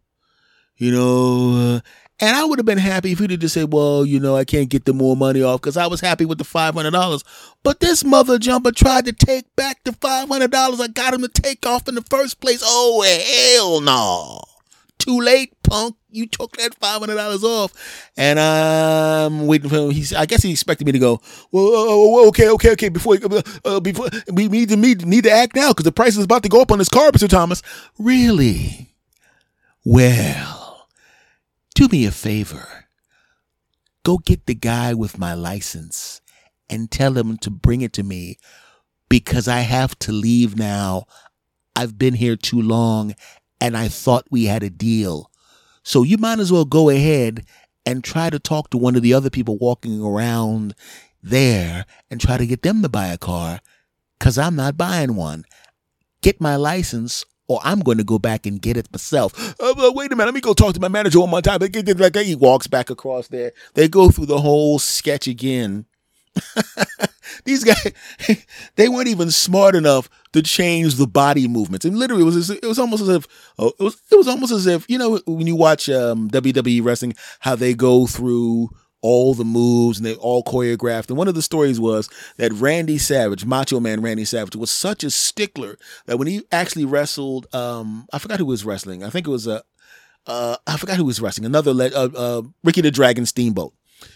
you 0.77 0.91
know. 0.91 1.75
Uh, 1.77 1.79
and 2.19 2.35
I 2.35 2.45
would 2.45 2.57
have 2.57 2.65
been 2.65 2.79
happy 2.79 3.11
if 3.11 3.19
he'd 3.19 3.29
have 3.29 3.39
just 3.39 3.53
said, 3.53 3.71
well, 3.71 4.03
you 4.03 4.19
know, 4.19 4.35
I 4.35 4.43
can't 4.43 4.69
get 4.69 4.85
the 4.85 4.93
more 4.93 5.15
money 5.15 5.43
off 5.43 5.61
because 5.61 5.77
I 5.77 5.85
was 5.85 6.01
happy 6.01 6.25
with 6.25 6.39
the 6.39 6.43
$500. 6.43 7.23
But 7.61 7.79
this 7.79 8.03
mother 8.03 8.39
jumper 8.39 8.71
tried 8.71 9.05
to 9.05 9.13
take 9.13 9.55
back 9.55 9.83
the 9.83 9.91
$500 9.91 10.79
I 10.79 10.87
got 10.87 11.13
him 11.13 11.21
to 11.21 11.27
take 11.27 11.65
off 11.67 11.87
in 11.87 11.93
the 11.93 12.01
first 12.01 12.39
place. 12.39 12.63
Oh, 12.63 13.03
hell 13.03 13.81
no. 13.81 14.41
Too 14.97 15.19
late, 15.21 15.53
punk. 15.61 15.95
You 16.09 16.25
took 16.25 16.57
that 16.57 16.79
$500 16.79 17.43
off. 17.43 18.09
And 18.17 18.39
I'm 18.39 19.45
waiting 19.45 19.69
for 19.69 19.75
him. 19.75 19.91
He's, 19.91 20.11
I 20.11 20.25
guess 20.25 20.41
he 20.41 20.49
expected 20.49 20.87
me 20.87 20.93
to 20.93 20.99
go, 20.99 21.21
well, 21.51 21.67
uh, 21.67 22.23
uh 22.23 22.27
okay, 22.29 22.49
okay, 22.49 22.71
okay. 22.71 22.89
Before, 22.89 23.15
uh, 23.63 23.79
before 23.79 24.09
we 24.33 24.47
need 24.47 24.69
to, 24.69 24.75
need, 24.75 25.05
need 25.05 25.25
to 25.25 25.31
act 25.31 25.55
now 25.55 25.69
because 25.69 25.83
the 25.83 25.91
price 25.91 26.17
is 26.17 26.25
about 26.25 26.41
to 26.43 26.49
go 26.49 26.61
up 26.61 26.71
on 26.71 26.79
this 26.79 26.89
car, 26.89 27.11
Mr. 27.11 27.29
Thomas. 27.29 27.61
Really? 27.99 28.95
Well, 29.85 30.56
do 31.77 31.87
me 31.89 32.07
a 32.07 32.11
favor. 32.11 32.85
go 34.03 34.17
get 34.17 34.47
the 34.47 34.55
guy 34.55 34.95
with 34.95 35.19
my 35.19 35.35
license 35.35 36.21
and 36.71 36.89
tell 36.89 37.15
him 37.15 37.37
to 37.37 37.51
bring 37.51 37.81
it 37.81 37.93
to 37.93 38.01
me 38.01 38.35
because 39.09 39.47
I 39.47 39.59
have 39.59 39.93
to 39.99 40.11
leave 40.11 40.57
now. 40.57 41.05
I've 41.75 41.99
been 41.99 42.15
here 42.15 42.35
too 42.35 42.59
long 42.59 43.13
and 43.61 43.77
I 43.77 43.89
thought 43.89 44.25
we 44.31 44.45
had 44.45 44.63
a 44.63 44.71
deal. 44.71 45.29
So 45.83 46.01
you 46.01 46.17
might 46.17 46.39
as 46.39 46.51
well 46.51 46.65
go 46.65 46.89
ahead 46.89 47.45
and 47.85 48.03
try 48.03 48.31
to 48.31 48.39
talk 48.39 48.71
to 48.71 48.77
one 48.79 48.95
of 48.95 49.03
the 49.03 49.13
other 49.13 49.29
people 49.29 49.59
walking 49.59 50.01
around 50.01 50.73
there 51.21 51.85
and 52.09 52.19
try 52.19 52.37
to 52.37 52.47
get 52.47 52.63
them 52.63 52.81
to 52.81 52.89
buy 52.89 53.09
a 53.09 53.19
car 53.19 53.59
because 54.17 54.39
I'm 54.39 54.55
not 54.55 54.77
buying 54.77 55.15
one. 55.15 55.45
Get 56.23 56.41
my 56.41 56.55
license 56.55 57.23
or 57.47 57.59
I'm 57.63 57.79
going 57.79 57.97
to 57.97 58.03
go 58.03 58.19
back 58.19 58.45
and 58.45 58.61
get 58.61 58.77
it 58.77 58.91
myself. 58.91 59.55
Uh, 59.59 59.91
wait 59.93 60.11
a 60.11 60.15
minute, 60.15 60.25
let 60.25 60.33
me 60.33 60.41
go 60.41 60.53
talk 60.53 60.73
to 60.73 60.79
my 60.79 60.87
manager 60.87 61.19
one 61.19 61.29
more 61.29 61.41
time. 61.41 61.59
They 61.59 61.69
get 61.69 61.99
like 61.99 62.15
he 62.15 62.35
walks 62.35 62.67
back 62.67 62.89
across 62.89 63.27
there. 63.27 63.53
They 63.73 63.87
go 63.87 64.09
through 64.09 64.27
the 64.27 64.39
whole 64.39 64.79
sketch 64.79 65.27
again. 65.27 65.85
These 67.45 67.63
guys, 67.63 67.93
they 68.75 68.89
weren't 68.89 69.07
even 69.07 69.31
smart 69.31 69.75
enough 69.75 70.09
to 70.33 70.41
change 70.41 70.95
the 70.95 71.07
body 71.07 71.47
movements. 71.47 71.85
And 71.85 71.97
literally, 71.97 72.23
it 72.23 72.25
was 72.25 72.49
it 72.49 72.65
was 72.65 72.79
almost 72.79 73.03
as 73.03 73.09
if 73.09 73.27
oh, 73.57 73.73
it 73.79 73.83
was 73.83 74.01
it 74.11 74.15
was 74.15 74.27
almost 74.27 74.51
as 74.51 74.67
if 74.67 74.85
you 74.89 74.97
know 74.97 75.19
when 75.25 75.47
you 75.47 75.55
watch 75.55 75.89
um, 75.89 76.29
WWE 76.29 76.83
wrestling, 76.83 77.15
how 77.39 77.55
they 77.55 77.73
go 77.73 78.05
through 78.05 78.69
all 79.07 79.33
the 79.33 79.45
moves 79.45 79.97
and 79.97 80.05
they 80.05 80.15
all 80.15 80.43
choreographed. 80.43 81.07
And 81.07 81.17
one 81.17 81.29
of 81.29 81.33
the 81.33 81.41
stories 81.41 81.79
was 81.79 82.09
that 82.35 82.51
Randy 82.51 82.97
Savage, 82.97 83.45
Macho 83.45 83.79
Man 83.79 84.01
Randy 84.01 84.25
Savage, 84.25 84.57
was 84.57 84.69
such 84.69 85.01
a 85.01 85.09
stickler 85.09 85.77
that 86.07 86.17
when 86.17 86.27
he 86.27 86.43
actually 86.51 86.83
wrestled, 86.83 87.47
um, 87.55 88.05
I 88.11 88.19
forgot 88.19 88.39
who 88.39 88.45
was 88.45 88.65
wrestling. 88.65 89.05
I 89.05 89.09
think 89.09 89.25
it 89.25 89.31
was 89.31 89.47
a, 89.47 89.63
uh, 90.25 90.57
I 90.67 90.75
forgot 90.75 90.97
who 90.97 91.05
was 91.05 91.21
wrestling. 91.21 91.45
Another, 91.45 91.73
le- 91.73 91.87
uh, 91.87 92.09
uh, 92.17 92.41
Ricky 92.65 92.81
the 92.81 92.91
Dragon 92.91 93.25
Steamboat. 93.25 93.73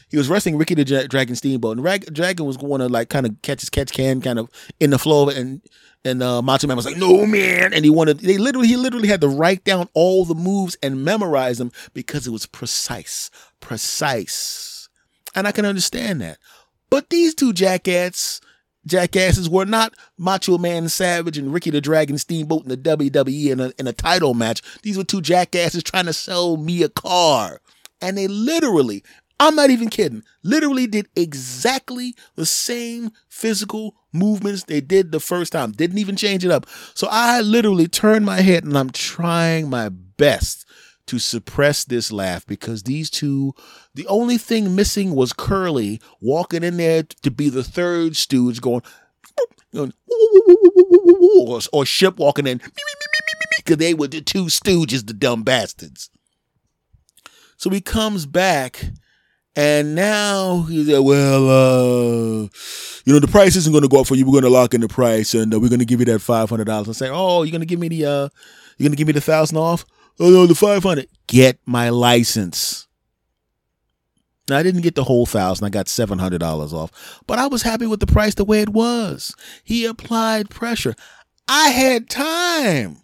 He 0.10 0.18
was 0.18 0.28
wrestling 0.28 0.58
Ricky 0.58 0.76
the 0.76 1.08
Dragon 1.08 1.38
Steamboat, 1.38 1.78
and 1.78 1.84
Rag- 1.86 2.14
Dragon 2.14 2.46
was 2.46 2.58
going 2.58 2.82
to 2.82 2.90
like 2.90 3.08
kind 3.08 3.26
of 3.26 3.42
catch 3.42 3.62
his 3.62 3.70
catch 3.70 3.94
can 3.94 4.20
kind 4.20 4.40
of 4.40 4.50
in 4.82 4.90
the 4.90 5.00
flow 5.00 5.24
of 5.24 5.30
it, 5.30 5.38
and 5.38 5.62
and 6.04 6.22
uh, 6.22 6.42
Macho 6.42 6.68
Man 6.68 6.76
was 6.76 6.86
like, 6.86 6.98
"No, 6.98 7.26
man!" 7.26 7.74
And 7.74 7.86
he 7.86 7.90
wanted 7.90 8.20
they 8.20 8.38
literally 8.38 8.68
he 8.68 8.76
literally 8.76 9.08
had 9.08 9.22
to 9.22 9.30
write 9.30 9.64
down 9.64 9.88
all 9.94 10.26
the 10.26 10.36
moves 10.36 10.78
and 10.84 11.04
memorize 11.04 11.60
them 11.60 11.72
because 11.94 12.28
it 12.28 12.32
was 12.32 12.46
precise, 12.46 13.32
precise 13.62 14.71
and 15.36 15.48
I 15.48 15.52
can 15.52 15.66
understand 15.66 16.22
that. 16.22 16.38
But 16.90 17.10
these 17.10 17.34
two 17.34 17.54
jackasses, 17.54 18.42
jackasses 18.86 19.50
were 19.50 19.66
not 19.66 19.94
Macho 20.18 20.58
Man 20.58 20.90
Savage 20.90 21.38
and 21.38 21.54
Ricky 21.54 21.70
the 21.70 21.82
Dragon 21.82 22.18
Steamboat 22.18 22.64
in 22.64 22.70
the 22.70 22.78
WWE 22.78 23.52
in 23.52 23.60
a, 23.60 23.72
in 23.80 23.88
a 23.88 23.94
title 23.94 24.34
match. 24.34 24.62
These 24.84 24.98
were 24.98 25.04
two 25.04 25.22
jackasses 25.22 25.84
trying 25.84 26.06
to 26.06 26.14
sell 26.14 26.58
me 26.58 26.84
a 26.84 26.90
car. 26.90 27.62
And 28.02 28.18
they 28.18 28.28
literally, 28.28 29.04
I'm 29.40 29.56
not 29.56 29.70
even 29.70 29.90
kidding, 29.90 30.24
literally 30.44 30.88
did 30.88 31.08
exactly 31.16 32.16
the 32.36 32.46
same 32.46 33.12
physical 33.30 33.96
movements 34.12 34.64
they 34.64 34.82
did 34.82 35.12
the 35.12 35.20
first 35.20 35.54
time. 35.54 35.72
Didn't 35.72 36.00
even 36.00 36.16
change 36.16 36.44
it 36.44 36.52
up. 36.52 36.68
So 36.94 37.08
I 37.10 37.42
literally 37.42 37.88
turned 37.88 38.26
my 38.26 38.42
head 38.42 38.64
and 38.64 38.78
I'm 38.78 38.90
trying 38.90 39.70
my 39.70 39.90
best 39.90 40.66
to 41.08 41.20
suppress 41.20 41.84
this 41.84 42.12
laugh 42.12 42.46
because 42.46 42.84
these 42.84 43.10
two, 43.10 43.54
the 43.94 44.08
only 44.08 44.38
thing 44.38 44.76
missing 44.76 45.16
was 45.16 45.34
Curly 45.34 46.02
walking 46.20 46.64
in 46.64 46.78
there 46.78 47.04
to 47.04 47.32
be 47.32 47.50
the 47.50 47.64
third 47.64 48.16
stooge 48.16 48.62
going, 48.62 48.84
or, 49.74 49.90
or 51.72 51.84
Shemp 51.84 52.18
walking 52.18 52.48
in 52.48 52.62
because 53.58 53.78
they 53.78 53.94
were 53.94 54.08
the 54.08 54.22
two 54.22 54.46
stooges, 54.46 55.06
the 55.06 55.14
dumb 55.14 55.44
bastards. 55.44 56.10
So 57.58 57.70
he 57.70 57.82
comes 57.82 58.26
back 58.26 58.84
and 59.56 59.96
now 59.96 60.62
he's 60.64 60.88
like, 60.88 61.06
well, 61.06 61.50
uh, 61.50 62.48
you 63.06 63.14
know, 63.14 63.20
the 63.20 63.28
price 63.28 63.56
isn't 63.56 63.72
going 63.72 63.84
to 63.84 63.90
go 63.90 64.02
up 64.02 64.08
for 64.08 64.16
you. 64.16 64.26
We're 64.26 64.32
going 64.32 64.44
to 64.44 64.50
lock 64.50 64.74
in 64.74 64.82
the 64.82 64.88
price 64.88 65.34
and 65.34 65.54
uh, 65.54 65.60
we're 65.60 65.70
going 65.70 65.80
to 65.80 65.86
give 65.86 66.00
you 66.00 66.06
that 66.06 66.22
$500. 66.22 66.86
And 66.86 66.96
say, 66.96 67.10
oh, 67.10 67.44
you're 67.44 67.52
going 67.52 67.62
to 67.62 67.68
give 67.68 67.80
me 67.80 67.90
the, 67.90 68.06
uh, 68.06 68.30
you're 68.78 68.88
going 68.88 68.92
to 68.92 68.98
give 68.98 69.08
me 69.08 69.14
the 69.14 69.22
thousand 69.22 69.58
off? 69.58 69.86
Oh 70.20 70.30
no, 70.30 70.46
the 70.46 70.56
500. 70.56 71.08
Get 71.28 71.60
my 71.66 71.90
license. 71.90 72.88
Now, 74.50 74.58
I 74.58 74.64
didn't 74.64 74.82
get 74.82 74.96
the 74.96 75.04
whole 75.06 75.26
thousand. 75.26 75.66
I 75.66 75.70
got 75.70 75.86
$700 75.86 76.74
off, 76.74 77.22
but 77.26 77.40
I 77.40 77.48
was 77.48 77.62
happy 77.62 77.86
with 77.86 78.02
the 78.02 78.08
price 78.08 78.36
the 78.36 78.44
way 78.44 78.62
it 78.62 78.70
was. 78.70 79.34
He 79.64 79.86
applied 79.86 80.50
pressure. 80.50 80.94
I 81.48 81.70
had 81.70 82.10
time. 82.10 82.98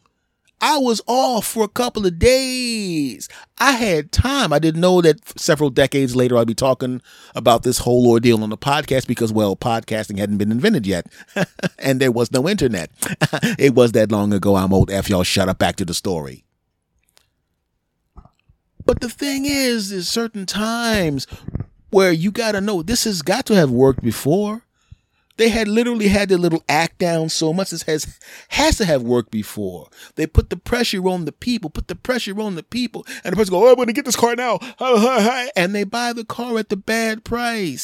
I 0.59 0.79
was 0.79 1.01
off 1.05 1.45
for 1.45 1.63
a 1.63 1.69
couple 1.69 2.07
of 2.07 2.17
days. 2.17 3.29
I 3.59 3.73
had 3.73 4.11
time. 4.11 4.51
I 4.51 4.57
didn't 4.57 4.81
know 4.81 5.01
that 5.01 5.39
several 5.39 5.69
decades 5.69 6.15
later 6.15 6.35
I'd 6.35 6.47
be 6.47 6.55
talking 6.55 7.01
about 7.35 7.61
this 7.61 7.77
whole 7.77 8.09
ordeal 8.09 8.41
on 8.41 8.49
the 8.49 8.57
podcast 8.57 9.05
because, 9.05 9.31
well, 9.31 9.55
podcasting 9.55 10.17
hadn't 10.17 10.37
been 10.37 10.51
invented 10.51 10.87
yet 10.87 11.05
and 11.79 11.99
there 11.99 12.11
was 12.11 12.31
no 12.31 12.49
internet. 12.49 12.89
it 13.59 13.75
was 13.75 13.91
that 13.91 14.11
long 14.11 14.33
ago. 14.33 14.55
I'm 14.55 14.73
old 14.73 14.89
F. 14.89 15.09
Y'all 15.09 15.23
shut 15.23 15.47
up. 15.47 15.59
Back 15.59 15.75
to 15.75 15.85
the 15.85 15.93
story. 15.93 16.43
But 18.87 19.01
the 19.01 19.09
thing 19.09 19.45
is, 19.45 19.89
there's 19.89 20.07
certain 20.07 20.45
times 20.45 21.27
where 21.89 22.13
you 22.13 22.31
got 22.31 22.53
to 22.53 22.61
know 22.61 22.81
this 22.81 23.03
has 23.03 23.21
got 23.21 23.45
to 23.47 23.55
have 23.55 23.69
worked 23.69 24.01
before. 24.01 24.61
They 25.35 25.49
had 25.49 25.67
literally 25.67 26.07
had 26.07 26.29
their 26.29 26.37
little 26.37 26.63
act 26.69 26.97
down 26.97 27.27
so 27.27 27.51
much 27.53 27.73
as 27.73 27.81
has 27.83 28.17
has 28.47 28.77
to 28.77 28.85
have 28.85 29.03
worked 29.03 29.29
before. 29.29 29.89
They 30.15 30.25
put 30.25 30.49
the 30.49 30.55
pressure 30.55 31.05
on 31.09 31.25
the 31.25 31.33
people, 31.33 31.69
put 31.69 31.89
the 31.89 31.95
pressure 31.95 32.39
on 32.39 32.55
the 32.55 32.63
people, 32.63 33.05
and 33.25 33.33
the 33.33 33.35
person 33.35 33.51
go, 33.51 33.67
"Oh, 33.67 33.71
I'm 33.71 33.75
going 33.75 33.87
to 33.87 33.93
get 33.93 34.05
this 34.05 34.15
car 34.15 34.37
now," 34.37 34.57
and 35.55 35.75
they 35.75 35.83
buy 35.83 36.13
the 36.13 36.23
car 36.23 36.57
at 36.57 36.69
the 36.69 36.77
bad 36.77 37.25
price. 37.25 37.83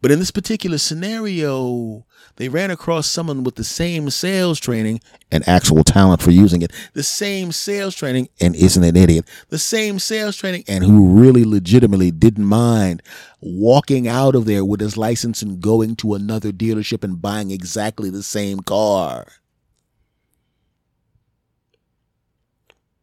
But 0.00 0.10
in 0.10 0.18
this 0.18 0.30
particular 0.30 0.78
scenario, 0.78 2.06
they 2.38 2.48
ran 2.48 2.70
across 2.70 3.08
someone 3.08 3.42
with 3.42 3.56
the 3.56 3.64
same 3.64 4.08
sales 4.10 4.60
training 4.60 5.00
and 5.30 5.46
actual 5.48 5.82
talent 5.82 6.22
for 6.22 6.30
using 6.30 6.62
it, 6.62 6.72
the 6.94 7.02
same 7.02 7.50
sales 7.50 7.96
training 7.96 8.28
and 8.40 8.54
isn't 8.54 8.84
an 8.84 8.96
idiot, 8.96 9.28
the 9.48 9.58
same 9.58 9.98
sales 9.98 10.36
training 10.36 10.62
and 10.68 10.84
who 10.84 11.20
really 11.20 11.44
legitimately 11.44 12.12
didn't 12.12 12.44
mind 12.44 13.02
walking 13.40 14.06
out 14.06 14.36
of 14.36 14.44
there 14.44 14.64
with 14.64 14.80
his 14.80 14.96
license 14.96 15.42
and 15.42 15.60
going 15.60 15.96
to 15.96 16.14
another 16.14 16.52
dealership 16.52 17.02
and 17.02 17.20
buying 17.20 17.50
exactly 17.50 18.08
the 18.08 18.22
same 18.22 18.60
car. 18.60 19.26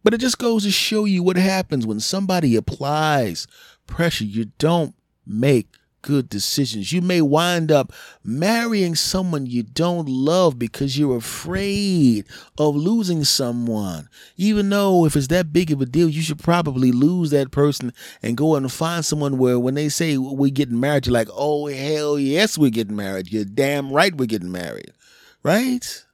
But 0.02 0.13
it 0.13 0.21
just 0.21 0.38
goes 0.38 0.63
to 0.63 0.71
show 0.71 1.04
you 1.04 1.24
what 1.24 1.36
happens 1.36 1.86
when 1.86 2.00
somebody 2.00 2.56
applies 2.56 3.48
pressure. 3.86 4.24
You 4.24 4.45
don't 4.60 4.95
make 5.26 5.76
good 6.06 6.30
decisions. 6.30 6.94
You 6.94 7.02
may 7.02 7.20
wind 7.20 7.72
up 7.72 7.91
marrying 8.24 8.94
someone 8.94 9.48
you 9.48 9.63
don't 9.63 10.08
love 10.08 10.60
because 10.60 11.00
you're 11.00 11.18
afraid 11.18 12.26
of 12.60 12.76
losing 12.76 13.24
someone. 13.24 14.08
Even 14.38 14.70
though 14.70 15.06
if 15.06 15.15
it's 15.15 15.28
that 15.28 15.52
big 15.52 15.72
of 15.72 15.82
a 15.82 15.86
deal, 15.88 16.08
you 16.08 16.22
should 16.22 16.38
probably 16.38 16.91
lose 16.91 17.32
that 17.32 17.50
person 17.50 17.91
and 18.22 18.38
go 18.38 18.56
and 18.56 18.72
find 18.72 19.04
someone 19.04 19.39
where 19.39 19.58
when 19.60 19.74
they 19.74 19.89
say 19.89 20.15
we're 20.15 20.52
getting 20.52 20.80
married, 20.80 21.08
you're 21.08 21.13
like, 21.13 21.30
oh, 21.34 21.65
hell 21.65 22.20
yes, 22.20 22.56
we're 22.56 22.70
getting 22.70 22.96
married. 22.96 23.32
You're 23.32 23.44
damn 23.44 23.91
right 23.91 24.15
we're 24.15 24.28
getting 24.28 24.52
married. 24.52 24.94
Right? 25.41 26.06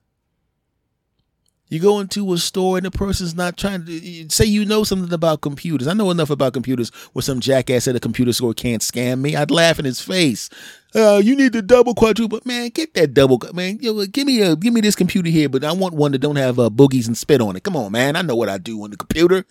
You 1.72 1.80
go 1.80 2.02
into 2.02 2.34
a 2.34 2.38
store 2.38 2.76
and 2.76 2.86
the 2.86 2.92
person's 2.92 3.34
not 3.34 3.56
trying 3.56 3.86
to 3.86 4.30
say 4.30 4.44
you 4.44 4.66
know 4.66 4.84
something 4.84 5.14
about 5.14 5.40
computers. 5.40 5.88
I 5.88 5.94
know 5.94 6.12
enough 6.12 6.30
about 6.30 6.52
computers 6.52 6.90
where 7.14 7.24
some 7.24 7.40
jackass 7.40 7.88
at 7.88 7.96
a 7.96 8.00
computer 8.02 8.34
store 8.34 8.54
can't 8.54 8.82
scam 8.82 9.22
me. 9.22 9.38
I'd 9.38 9.50
laugh 9.50 9.80
in 9.80 9.86
his 9.86 10.02
face. 10.02 10.50
Uh, 10.94 11.22
you 11.24 11.34
need 11.34 11.54
the 11.54 11.62
double 11.62 11.96
quadruple, 11.96 12.42
man. 12.44 12.72
Get 12.72 12.94
that 12.96 13.14
double, 13.14 13.40
man. 13.54 13.78
Yo, 13.80 14.06
give 14.08 14.28
me 14.28 14.42
a 14.42 14.58
give 14.58 14.74
me 14.74 14.82
this 14.82 14.98
computer 14.98 15.30
here, 15.30 15.48
but 15.48 15.64
I 15.64 15.72
want 15.72 15.94
one 15.94 16.12
that 16.12 16.20
don't 16.20 16.36
have 16.36 16.60
uh, 16.60 16.70
boogies 16.70 17.08
and 17.08 17.18
spit 17.18 17.40
on 17.40 17.56
it. 17.56 17.64
Come 17.64 17.78
on, 17.78 17.94
man. 17.94 18.18
I 18.18 18.22
know 18.22 18.36
what 18.36 18.50
I 18.50 18.58
do 18.58 18.84
on 18.84 18.90
the 18.90 18.98
computer. 18.98 19.46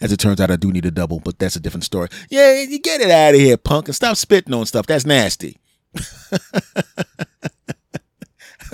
As 0.00 0.12
it 0.12 0.16
turns 0.16 0.40
out, 0.40 0.50
I 0.50 0.56
do 0.56 0.72
need 0.72 0.86
a 0.86 0.90
double, 0.90 1.20
but 1.20 1.38
that's 1.38 1.56
a 1.56 1.60
different 1.60 1.84
story. 1.84 2.08
Yeah, 2.30 2.62
you 2.62 2.80
get 2.80 3.02
it 3.02 3.10
out 3.10 3.34
of 3.34 3.40
here, 3.40 3.58
punk, 3.58 3.86
and 3.88 3.94
stop 3.94 4.16
spitting 4.16 4.54
on 4.54 4.64
stuff. 4.64 4.86
That's 4.86 5.04
nasty. 5.04 5.58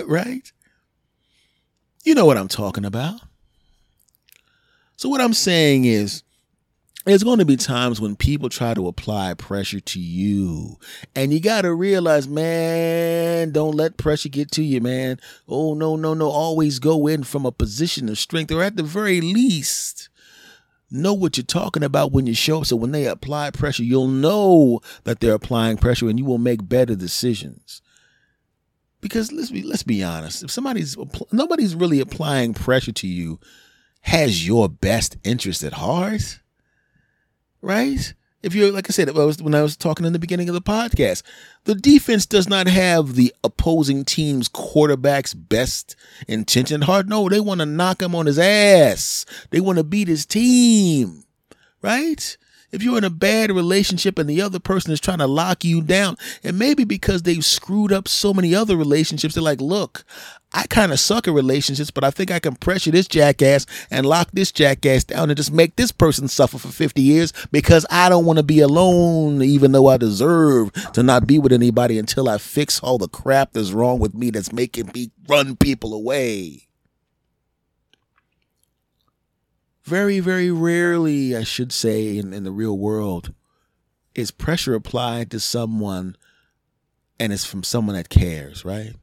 right? 0.05 0.49
You 2.07 2.15
know 2.15 2.25
what 2.25 2.37
I'm 2.37 2.47
talking 2.47 2.85
about. 2.85 3.19
So, 4.95 5.09
what 5.09 5.19
I'm 5.19 5.33
saying 5.33 5.83
is, 5.83 6.23
there's 7.03 7.21
going 7.21 7.39
to 7.39 7.45
be 7.45 7.57
times 7.57 7.99
when 7.99 8.15
people 8.15 8.47
try 8.47 8.73
to 8.73 8.87
apply 8.87 9.33
pressure 9.33 9.81
to 9.81 9.99
you. 9.99 10.77
And 11.17 11.33
you 11.33 11.41
got 11.41 11.63
to 11.63 11.73
realize, 11.73 12.25
man, 12.25 13.51
don't 13.51 13.75
let 13.75 13.97
pressure 13.97 14.29
get 14.29 14.51
to 14.51 14.63
you, 14.63 14.79
man. 14.79 15.19
Oh, 15.49 15.73
no, 15.73 15.97
no, 15.97 16.13
no. 16.13 16.29
Always 16.29 16.79
go 16.79 17.07
in 17.07 17.23
from 17.23 17.45
a 17.45 17.51
position 17.51 18.07
of 18.07 18.17
strength, 18.17 18.53
or 18.53 18.63
at 18.63 18.77
the 18.77 18.83
very 18.83 19.19
least, 19.19 20.07
know 20.89 21.13
what 21.13 21.35
you're 21.35 21.43
talking 21.43 21.83
about 21.83 22.13
when 22.13 22.25
you 22.25 22.35
show 22.35 22.59
up. 22.59 22.67
So 22.67 22.77
when 22.77 22.93
they 22.93 23.05
apply 23.05 23.51
pressure, 23.51 23.83
you'll 23.83 24.07
know 24.07 24.79
that 25.03 25.19
they're 25.19 25.33
applying 25.33 25.75
pressure 25.75 26.07
and 26.07 26.17
you 26.17 26.23
will 26.23 26.37
make 26.37 26.69
better 26.69 26.95
decisions 26.95 27.81
because 29.01 29.31
let's 29.31 29.51
be 29.51 29.63
let's 29.63 29.83
be 29.83 30.03
honest 30.03 30.43
if 30.43 30.51
somebody's 30.51 30.97
nobody's 31.31 31.75
really 31.75 31.99
applying 31.99 32.53
pressure 32.53 32.91
to 32.91 33.07
you 33.07 33.39
has 34.01 34.45
your 34.47 34.69
best 34.69 35.17
interest 35.23 35.63
at 35.63 35.73
heart 35.73 36.39
right? 37.61 38.13
If 38.43 38.53
you're, 38.53 38.71
like 38.71 38.89
I 38.89 38.93
said, 38.93 39.13
when 39.13 39.55
I 39.55 39.61
was 39.61 39.75
talking 39.75 40.05
in 40.05 40.13
the 40.13 40.19
beginning 40.19 40.47
of 40.47 40.55
the 40.55 40.61
podcast, 40.61 41.23
the 41.65 41.75
defense 41.75 42.25
does 42.25 42.47
not 42.47 42.67
have 42.67 43.15
the 43.15 43.33
opposing 43.43 44.05
team's 44.05 44.47
quarterback's 44.47 45.33
best 45.33 45.95
intention 46.27 46.83
at 46.83 46.85
heart. 46.85 47.07
No, 47.07 47.27
they 47.27 47.39
want 47.39 47.59
to 47.59 47.65
knock 47.65 48.01
him 48.01 48.15
on 48.15 48.27
his 48.27 48.39
ass. 48.39 49.25
They 49.49 49.59
want 49.59 49.79
to 49.79 49.83
beat 49.83 50.07
his 50.07 50.25
team, 50.25 51.23
right? 51.81 52.37
If 52.71 52.83
you're 52.83 52.97
in 52.97 53.03
a 53.03 53.09
bad 53.09 53.51
relationship 53.51 54.19
and 54.19 54.29
the 54.29 54.41
other 54.41 54.59
person 54.59 54.91
is 54.91 54.99
trying 54.99 55.19
to 55.19 55.27
lock 55.27 55.63
you 55.63 55.81
down, 55.81 56.17
and 56.43 56.59
maybe 56.59 56.83
because 56.83 57.23
they've 57.23 57.45
screwed 57.45 57.93
up 57.93 58.07
so 58.07 58.33
many 58.33 58.53
other 58.53 58.75
relationships, 58.75 59.35
they're 59.35 59.43
like, 59.43 59.61
look, 59.61 60.03
I 60.53 60.65
kind 60.67 60.91
of 60.91 60.99
suck 60.99 61.27
at 61.27 61.33
relationships, 61.33 61.91
but 61.91 62.03
I 62.03 62.11
think 62.11 62.31
I 62.31 62.39
can 62.39 62.55
pressure 62.55 62.91
this 62.91 63.07
jackass 63.07 63.65
and 63.91 64.05
lock 64.05 64.29
this 64.31 64.51
jackass 64.51 65.03
down 65.03 65.29
and 65.29 65.37
just 65.37 65.51
make 65.51 65.75
this 65.75 65.91
person 65.91 66.27
suffer 66.27 66.57
for 66.57 66.69
50 66.69 67.01
years 67.01 67.33
because 67.51 67.85
I 67.89 68.09
don't 68.09 68.25
want 68.25 68.37
to 68.37 68.43
be 68.43 68.59
alone, 68.59 69.41
even 69.41 69.71
though 69.71 69.87
I 69.87 69.97
deserve 69.97 70.71
to 70.93 71.03
not 71.03 71.27
be 71.27 71.39
with 71.39 71.51
anybody 71.51 71.99
until 71.99 72.29
I 72.29 72.37
fix 72.37 72.79
all 72.79 72.97
the 72.97 73.09
crap 73.09 73.53
that's 73.53 73.71
wrong 73.71 73.99
with 73.99 74.13
me 74.13 74.29
that's 74.29 74.53
making 74.53 74.91
me 74.93 75.11
run 75.27 75.55
people 75.57 75.93
away. 75.93 76.66
Very, 79.87 80.19
very 80.19 80.51
rarely, 80.51 81.35
I 81.35 81.43
should 81.43 81.71
say, 81.71 82.17
in, 82.17 82.33
in 82.33 82.43
the 82.43 82.51
real 82.51 82.77
world, 82.77 83.33
is 84.13 84.31
pressure 84.31 84.75
applied 84.75 85.31
to 85.31 85.39
someone 85.39 86.17
and 87.19 87.31
it's 87.31 87.45
from 87.45 87.63
someone 87.63 87.95
that 87.95 88.09
cares, 88.09 88.65
right? 88.65 88.93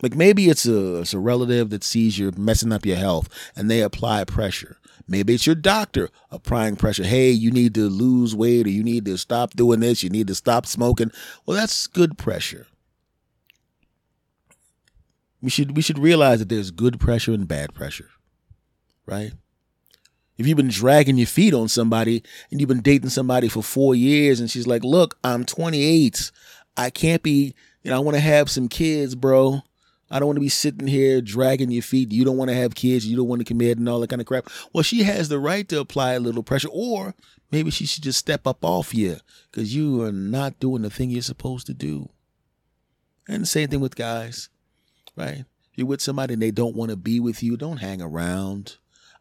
Like 0.00 0.14
maybe 0.14 0.48
it's 0.48 0.66
a, 0.66 1.00
it's 1.00 1.12
a 1.12 1.18
relative 1.18 1.70
that 1.70 1.84
sees 1.84 2.18
you're 2.18 2.32
messing 2.32 2.72
up 2.72 2.86
your 2.86 2.96
health 2.96 3.28
and 3.54 3.70
they 3.70 3.82
apply 3.82 4.24
pressure. 4.24 4.78
Maybe 5.06 5.34
it's 5.34 5.46
your 5.46 5.56
doctor 5.56 6.08
applying 6.30 6.76
pressure. 6.76 7.02
Hey, 7.02 7.30
you 7.30 7.50
need 7.50 7.74
to 7.74 7.88
lose 7.88 8.34
weight 8.34 8.66
or 8.66 8.70
you 8.70 8.84
need 8.84 9.04
to 9.06 9.18
stop 9.18 9.54
doing 9.54 9.80
this. 9.80 10.02
You 10.02 10.10
need 10.10 10.28
to 10.28 10.34
stop 10.34 10.64
smoking. 10.64 11.10
Well, 11.44 11.56
that's 11.56 11.86
good 11.88 12.16
pressure. 12.16 12.68
We 15.42 15.50
should 15.50 15.74
we 15.74 15.82
should 15.82 15.98
realize 15.98 16.38
that 16.38 16.48
there's 16.48 16.70
good 16.70 17.00
pressure 17.00 17.32
and 17.32 17.48
bad 17.48 17.74
pressure, 17.74 18.10
right? 19.06 19.32
If 20.40 20.46
you've 20.46 20.56
been 20.56 20.68
dragging 20.68 21.18
your 21.18 21.26
feet 21.26 21.52
on 21.52 21.68
somebody 21.68 22.22
and 22.50 22.58
you've 22.58 22.68
been 22.68 22.80
dating 22.80 23.10
somebody 23.10 23.46
for 23.46 23.62
four 23.62 23.94
years 23.94 24.40
and 24.40 24.50
she's 24.50 24.66
like, 24.66 24.82
look, 24.82 25.18
I'm 25.22 25.44
28. 25.44 26.32
I 26.78 26.88
can't 26.88 27.22
be, 27.22 27.54
you 27.82 27.90
know, 27.90 27.96
I 27.96 28.00
want 28.00 28.14
to 28.14 28.22
have 28.22 28.50
some 28.50 28.66
kids, 28.66 29.14
bro. 29.14 29.60
I 30.10 30.18
don't 30.18 30.28
want 30.28 30.38
to 30.38 30.40
be 30.40 30.48
sitting 30.48 30.86
here 30.86 31.20
dragging 31.20 31.70
your 31.70 31.82
feet. 31.82 32.10
You 32.10 32.24
don't 32.24 32.38
want 32.38 32.48
to 32.48 32.56
have 32.56 32.74
kids. 32.74 33.06
You 33.06 33.18
don't 33.18 33.28
want 33.28 33.40
to 33.40 33.44
commit 33.44 33.76
and 33.76 33.86
all 33.86 34.00
that 34.00 34.08
kind 34.08 34.22
of 34.22 34.26
crap. 34.26 34.48
Well, 34.72 34.82
she 34.82 35.02
has 35.02 35.28
the 35.28 35.38
right 35.38 35.68
to 35.68 35.78
apply 35.78 36.14
a 36.14 36.20
little 36.20 36.42
pressure, 36.42 36.70
or 36.72 37.14
maybe 37.52 37.70
she 37.70 37.84
should 37.84 38.02
just 38.02 38.18
step 38.18 38.46
up 38.46 38.64
off 38.64 38.94
you 38.94 39.18
because 39.52 39.76
you 39.76 40.02
are 40.02 40.10
not 40.10 40.58
doing 40.58 40.80
the 40.80 40.88
thing 40.88 41.10
you're 41.10 41.20
supposed 41.20 41.66
to 41.66 41.74
do. 41.74 42.08
And 43.28 43.42
the 43.42 43.46
same 43.46 43.68
thing 43.68 43.80
with 43.80 43.94
guys, 43.94 44.48
right? 45.16 45.44
You're 45.74 45.86
with 45.86 46.00
somebody 46.00 46.32
and 46.32 46.42
they 46.42 46.50
don't 46.50 46.76
want 46.76 46.92
to 46.92 46.96
be 46.96 47.20
with 47.20 47.42
you. 47.42 47.58
Don't 47.58 47.76
hang 47.76 48.00
around. 48.00 48.78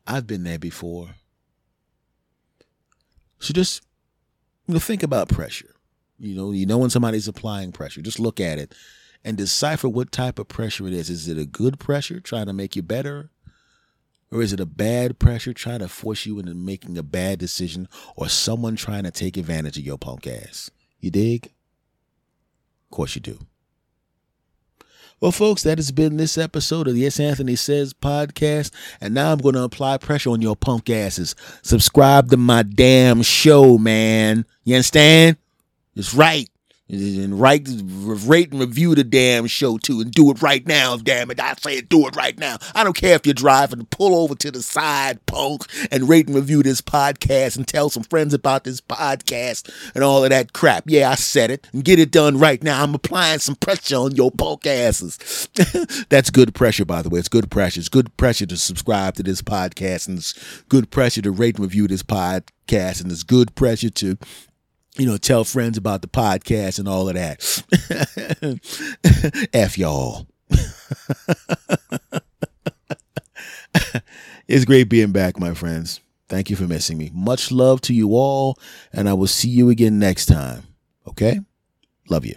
I've 0.10 0.28
been 0.28 0.44
there 0.44 0.60
before. 0.60 1.12
So 3.38 3.54
just 3.54 3.84
you 4.68 4.74
know, 4.74 4.80
think 4.80 5.04
about 5.04 5.30
pressure. 5.30 5.76
You 6.18 6.36
know, 6.36 6.52
you 6.52 6.66
know 6.66 6.80
when 6.80 6.90
somebody's 6.90 7.28
applying 7.28 7.72
pressure. 7.72 8.02
Just 8.02 8.20
look 8.20 8.40
at 8.40 8.58
it 8.58 8.74
and 9.24 9.38
decipher 9.38 9.88
what 9.88 10.12
type 10.12 10.40
of 10.40 10.48
pressure 10.48 10.88
it 10.88 10.94
is. 10.94 11.10
Is 11.10 11.28
it 11.28 11.38
a 11.38 11.46
good 11.46 11.80
pressure 11.80 12.20
trying 12.20 12.48
to 12.48 12.54
make 12.54 12.76
you 12.76 12.82
better? 12.82 13.30
Or 14.32 14.42
is 14.42 14.52
it 14.52 14.60
a 14.60 14.66
bad 14.66 15.18
pressure 15.18 15.54
trying 15.54 15.80
to 15.80 15.88
force 15.88 16.26
you 16.26 16.40
into 16.40 16.54
making 16.54 16.98
a 16.98 17.04
bad 17.04 17.40
decision 17.40 17.88
or 18.16 18.30
someone 18.30 18.76
trying 18.76 19.04
to 19.04 19.12
take 19.12 19.38
advantage 19.38 19.78
of 19.78 19.86
your 19.86 19.98
punk 19.98 20.28
ass? 20.28 20.70
You 21.00 21.12
dig? 21.12 21.46
Of 21.46 22.92
course 22.92 23.16
you 23.16 23.22
do. 23.22 23.40
Well, 25.22 25.34
folks, 25.34 25.64
that 25.64 25.78
has 25.78 25.92
been 25.92 26.16
this 26.16 26.38
episode 26.38 26.88
of 26.88 26.94
the 26.94 27.06
S. 27.06 27.20
Anthony 27.20 27.58
Says 27.58 27.94
podcast. 27.94 28.72
And 29.02 29.14
now 29.14 29.34
I'm 29.34 29.40
going 29.40 29.56
to 29.56 29.64
apply 29.64 29.98
pressure 29.98 30.30
on 30.30 30.42
your 30.42 30.56
punk 30.56 30.90
asses. 30.90 31.36
Subscribe 31.62 32.30
to 32.30 32.38
my 32.38 32.64
damn 32.64 33.22
show, 33.22 33.78
man. 33.78 34.46
You 34.64 34.76
understand? 34.76 35.36
It's 35.96 36.14
right 36.14 36.50
and 36.90 37.40
rate 37.40 37.68
and 37.68 38.60
review 38.60 38.96
the 38.96 39.04
damn 39.04 39.48
show 39.48 39.78
too, 39.78 40.02
and 40.02 40.12
do 40.12 40.32
it 40.32 40.42
right 40.42 40.66
now. 40.66 40.98
Damn 40.98 41.30
it, 41.32 41.40
I 41.40 41.54
say 41.54 41.78
it, 41.78 41.90
do 41.90 42.08
it 42.08 42.16
right 42.16 42.38
now. 42.38 42.58
I 42.74 42.84
don't 42.84 42.96
care 42.96 43.16
if 43.16 43.26
you're 43.26 43.34
driving. 43.34 43.86
Pull 43.86 44.16
over 44.16 44.36
to 44.36 44.52
the 44.52 44.64
side, 44.64 45.24
punk, 45.26 45.66
and 45.92 46.10
rate 46.10 46.28
and 46.28 46.36
review 46.36 46.64
this 46.64 46.82
podcast, 46.82 47.58
and 47.58 47.68
tell 47.68 47.90
some 47.90 48.04
friends 48.04 48.34
about 48.34 48.64
this 48.64 48.82
podcast 48.82 49.70
and 49.94 50.04
all 50.04 50.24
of 50.24 50.30
that 50.32 50.54
crap. 50.54 50.86
Yeah, 50.88 51.12
I 51.12 51.16
said 51.16 51.52
it, 51.52 51.68
and 51.74 51.84
get 51.84 52.00
it 52.00 52.12
done 52.12 52.38
right 52.38 52.62
now. 52.64 52.84
I'm 52.84 52.96
applying 52.96 53.40
some 53.40 53.56
pressure 53.56 53.98
on 53.98 54.16
your 54.16 54.32
punk 54.32 54.66
asses. 54.66 55.48
That's 56.10 56.30
good 56.30 56.56
pressure, 56.56 56.86
by 56.86 57.02
the 57.02 57.10
way. 57.10 57.20
It's 57.20 57.30
good 57.30 57.52
pressure. 57.52 57.80
It's 57.80 57.90
good 57.90 58.16
pressure 58.18 58.46
to 58.48 58.58
subscribe 58.58 59.16
to 59.16 59.24
this 59.24 59.42
podcast, 59.42 60.08
and 60.08 60.18
it's 60.18 60.34
good 60.70 60.90
pressure 60.90 61.22
to 61.22 61.32
rate 61.32 61.56
and 61.56 61.64
review 61.66 61.88
this 61.88 62.04
podcast, 62.04 63.02
and 63.02 63.12
it's 63.12 63.24
good 63.24 63.54
pressure 63.56 63.90
to 63.92 64.18
you 65.00 65.06
know, 65.06 65.18
tell 65.18 65.44
friends 65.44 65.78
about 65.78 66.02
the 66.02 66.08
podcast 66.08 66.78
and 66.80 66.88
all 66.88 67.08
of 67.08 67.16
that. 67.16 67.40
F 69.54 69.78
y'all. 69.78 70.28
it's 74.48 74.66
great 74.66 74.90
being 74.90 75.12
back, 75.12 75.40
my 75.40 75.54
friends. 75.54 76.02
Thank 76.28 76.50
you 76.50 76.56
for 76.56 76.68
missing 76.68 76.98
me. 76.98 77.12
Much 77.14 77.52
love 77.52 77.82
to 77.82 77.94
you 77.94 78.16
all, 78.16 78.60
and 78.94 79.08
I 79.10 79.14
will 79.14 79.28
see 79.28 79.50
you 79.50 79.70
again 79.70 80.00
next 80.00 80.26
time. 80.28 80.64
Okay? 81.08 81.40
Love 82.10 82.26
you. 82.26 82.36